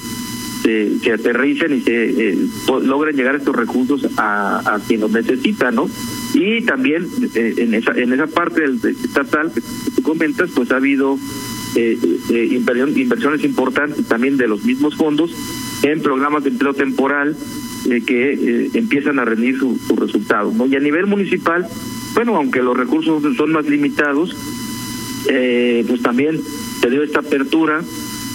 se, 0.62 1.12
aterricen 1.12 1.74
y 1.74 1.80
se 1.80 2.30
eh, 2.30 2.38
logren 2.82 3.16
llegar 3.16 3.34
estos 3.34 3.56
recursos 3.56 4.06
a, 4.16 4.74
a 4.74 4.78
quien 4.80 5.00
los 5.00 5.10
necesita, 5.10 5.70
¿no? 5.70 5.88
Y 6.34 6.62
también 6.62 7.06
eh, 7.34 7.54
en 7.58 7.74
esa 7.74 7.92
en 7.92 8.12
esa 8.12 8.26
parte 8.26 8.64
estatal 8.64 9.52
que 9.52 9.60
tú 9.60 10.02
comentas, 10.02 10.50
pues 10.54 10.70
ha 10.70 10.76
habido 10.76 11.18
eh, 11.76 11.96
eh, 12.30 12.48
inversiones 12.96 13.44
importantes 13.44 14.04
también 14.08 14.36
de 14.36 14.48
los 14.48 14.64
mismos 14.64 14.96
fondos 14.96 15.30
en 15.84 16.02
programas 16.02 16.42
de 16.42 16.50
empleo 16.50 16.74
temporal 16.74 17.36
eh, 17.88 18.02
que 18.04 18.70
empiezan 18.74 19.20
a 19.20 19.24
rendir 19.24 19.56
su, 19.56 19.78
su 19.86 19.94
resultado. 19.94 20.52
¿no? 20.52 20.66
Y 20.66 20.74
a 20.74 20.80
nivel 20.80 21.06
municipal, 21.06 21.68
bueno, 22.14 22.34
aunque 22.34 22.60
los 22.60 22.76
recursos 22.76 23.22
son 23.36 23.52
más 23.52 23.66
limitados, 23.66 24.36
pues 25.26 26.02
también 26.02 26.40
se 26.80 26.90
dio 26.90 27.04
esta 27.04 27.20
apertura 27.20 27.82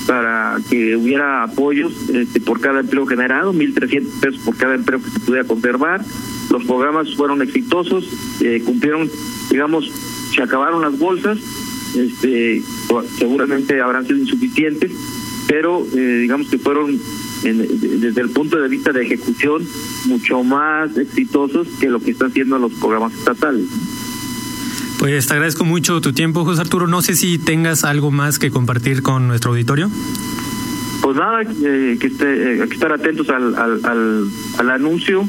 para 0.07 0.57
que 0.69 0.95
hubiera 0.95 1.43
apoyos 1.43 2.09
este, 2.09 2.39
por 2.39 2.59
cada 2.59 2.81
empleo 2.81 3.05
generado, 3.05 3.53
1.300 3.53 4.19
pesos 4.19 4.39
por 4.43 4.55
cada 4.57 4.75
empleo 4.75 5.01
que 5.01 5.09
se 5.09 5.19
pudiera 5.19 5.47
conservar. 5.47 6.01
Los 6.51 6.63
programas 6.65 7.13
fueron 7.15 7.41
exitosos, 7.41 8.07
eh, 8.41 8.61
cumplieron, 8.65 9.09
digamos, 9.49 9.91
se 10.33 10.43
acabaron 10.43 10.81
las 10.81 10.97
bolsas, 10.97 11.39
este, 11.95 12.61
seguramente 13.17 13.81
habrán 13.81 14.05
sido 14.05 14.19
insuficientes, 14.19 14.91
pero 15.47 15.85
eh, 15.95 16.19
digamos 16.21 16.47
que 16.49 16.57
fueron 16.57 16.99
en, 17.43 17.67
desde 18.01 18.21
el 18.21 18.29
punto 18.29 18.59
de 18.59 18.67
vista 18.67 18.91
de 18.91 19.03
ejecución 19.03 19.63
mucho 20.05 20.43
más 20.43 20.97
exitosos 20.97 21.67
que 21.79 21.89
lo 21.89 21.99
que 21.99 22.11
están 22.11 22.29
haciendo 22.29 22.57
los 22.59 22.73
programas 22.73 23.13
estatales. 23.13 23.65
Pues 24.99 25.27
te 25.27 25.33
agradezco 25.33 25.65
mucho 25.65 26.01
tu 26.01 26.13
tiempo, 26.13 26.45
José 26.45 26.61
Arturo. 26.61 26.87
No 26.87 27.01
sé 27.01 27.15
si 27.15 27.37
tengas 27.37 27.83
algo 27.83 28.11
más 28.11 28.39
que 28.39 28.49
compartir 28.49 29.01
con 29.01 29.27
nuestro 29.27 29.51
auditorio. 29.51 29.89
Pues 31.01 31.17
nada, 31.17 31.41
eh, 31.43 31.97
que, 31.99 32.07
esté, 32.07 32.63
eh, 32.63 32.67
que 32.67 32.73
estar 32.73 32.91
atentos 32.91 33.29
al, 33.29 33.55
al, 33.55 34.29
al, 34.57 34.69
anuncio 34.71 35.23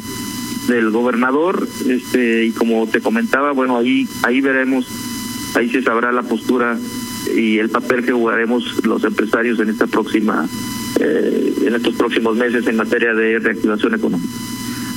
del 0.69 0.91
gobernador, 0.91 1.69
este 1.87 2.47
y 2.47 2.53
como 2.53 2.87
te 2.87 3.01
comentaba, 3.01 3.53
bueno 3.53 3.77
ahí 3.77 4.09
ahí 4.23 4.41
veremos, 4.41 4.87
ahí 5.55 5.69
se 5.69 5.83
sabrá 5.83 6.13
la 6.13 6.23
postura 6.23 6.79
y 7.37 7.59
el 7.59 7.69
papel 7.69 8.05
que 8.05 8.13
jugaremos 8.13 8.85
los 8.87 9.05
empresarios 9.05 9.61
en 9.61 9.69
esta 9.69 9.87
próxima, 9.87 10.49
eh, 10.99 11.55
en 11.67 11.75
estos 11.75 11.95
próximos 11.95 12.37
meses 12.37 12.67
en 12.67 12.77
materia 12.77 13.13
de 13.13 13.39
reactivación 13.39 13.95
económica. 13.95 14.46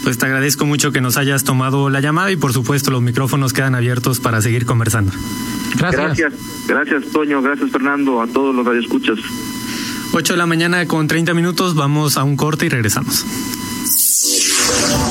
Pues 0.09 0.17
te 0.17 0.25
agradezco 0.25 0.65
mucho 0.65 0.91
que 0.91 1.01
nos 1.01 1.17
hayas 1.17 1.43
tomado 1.43 1.91
la 1.91 1.99
llamada 1.99 2.31
y 2.31 2.35
por 2.35 2.51
supuesto 2.51 2.89
los 2.89 2.99
micrófonos 2.99 3.53
quedan 3.53 3.75
abiertos 3.75 4.19
para 4.19 4.41
seguir 4.41 4.65
conversando. 4.65 5.11
Gracias. 5.77 6.17
Gracias, 6.17 6.33
gracias 6.67 7.11
Toño, 7.11 7.43
gracias 7.43 7.69
Fernando, 7.69 8.19
a 8.19 8.25
todos 8.25 8.55
los 8.55 8.65
radioescuchas. 8.65 9.19
8 10.11 10.33
de 10.33 10.37
la 10.37 10.47
mañana 10.47 10.87
con 10.87 11.07
30 11.07 11.35
minutos, 11.35 11.75
vamos 11.75 12.17
a 12.17 12.23
un 12.23 12.37
corte 12.37 12.65
y 12.65 12.69
regresamos. 12.69 13.23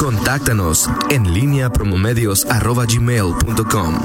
Contáctanos 0.01 0.91
en 1.11 1.33
línea 1.33 1.71
promomedios 1.71 2.45
arroba 2.47 2.85
gmail.com. 2.85 4.01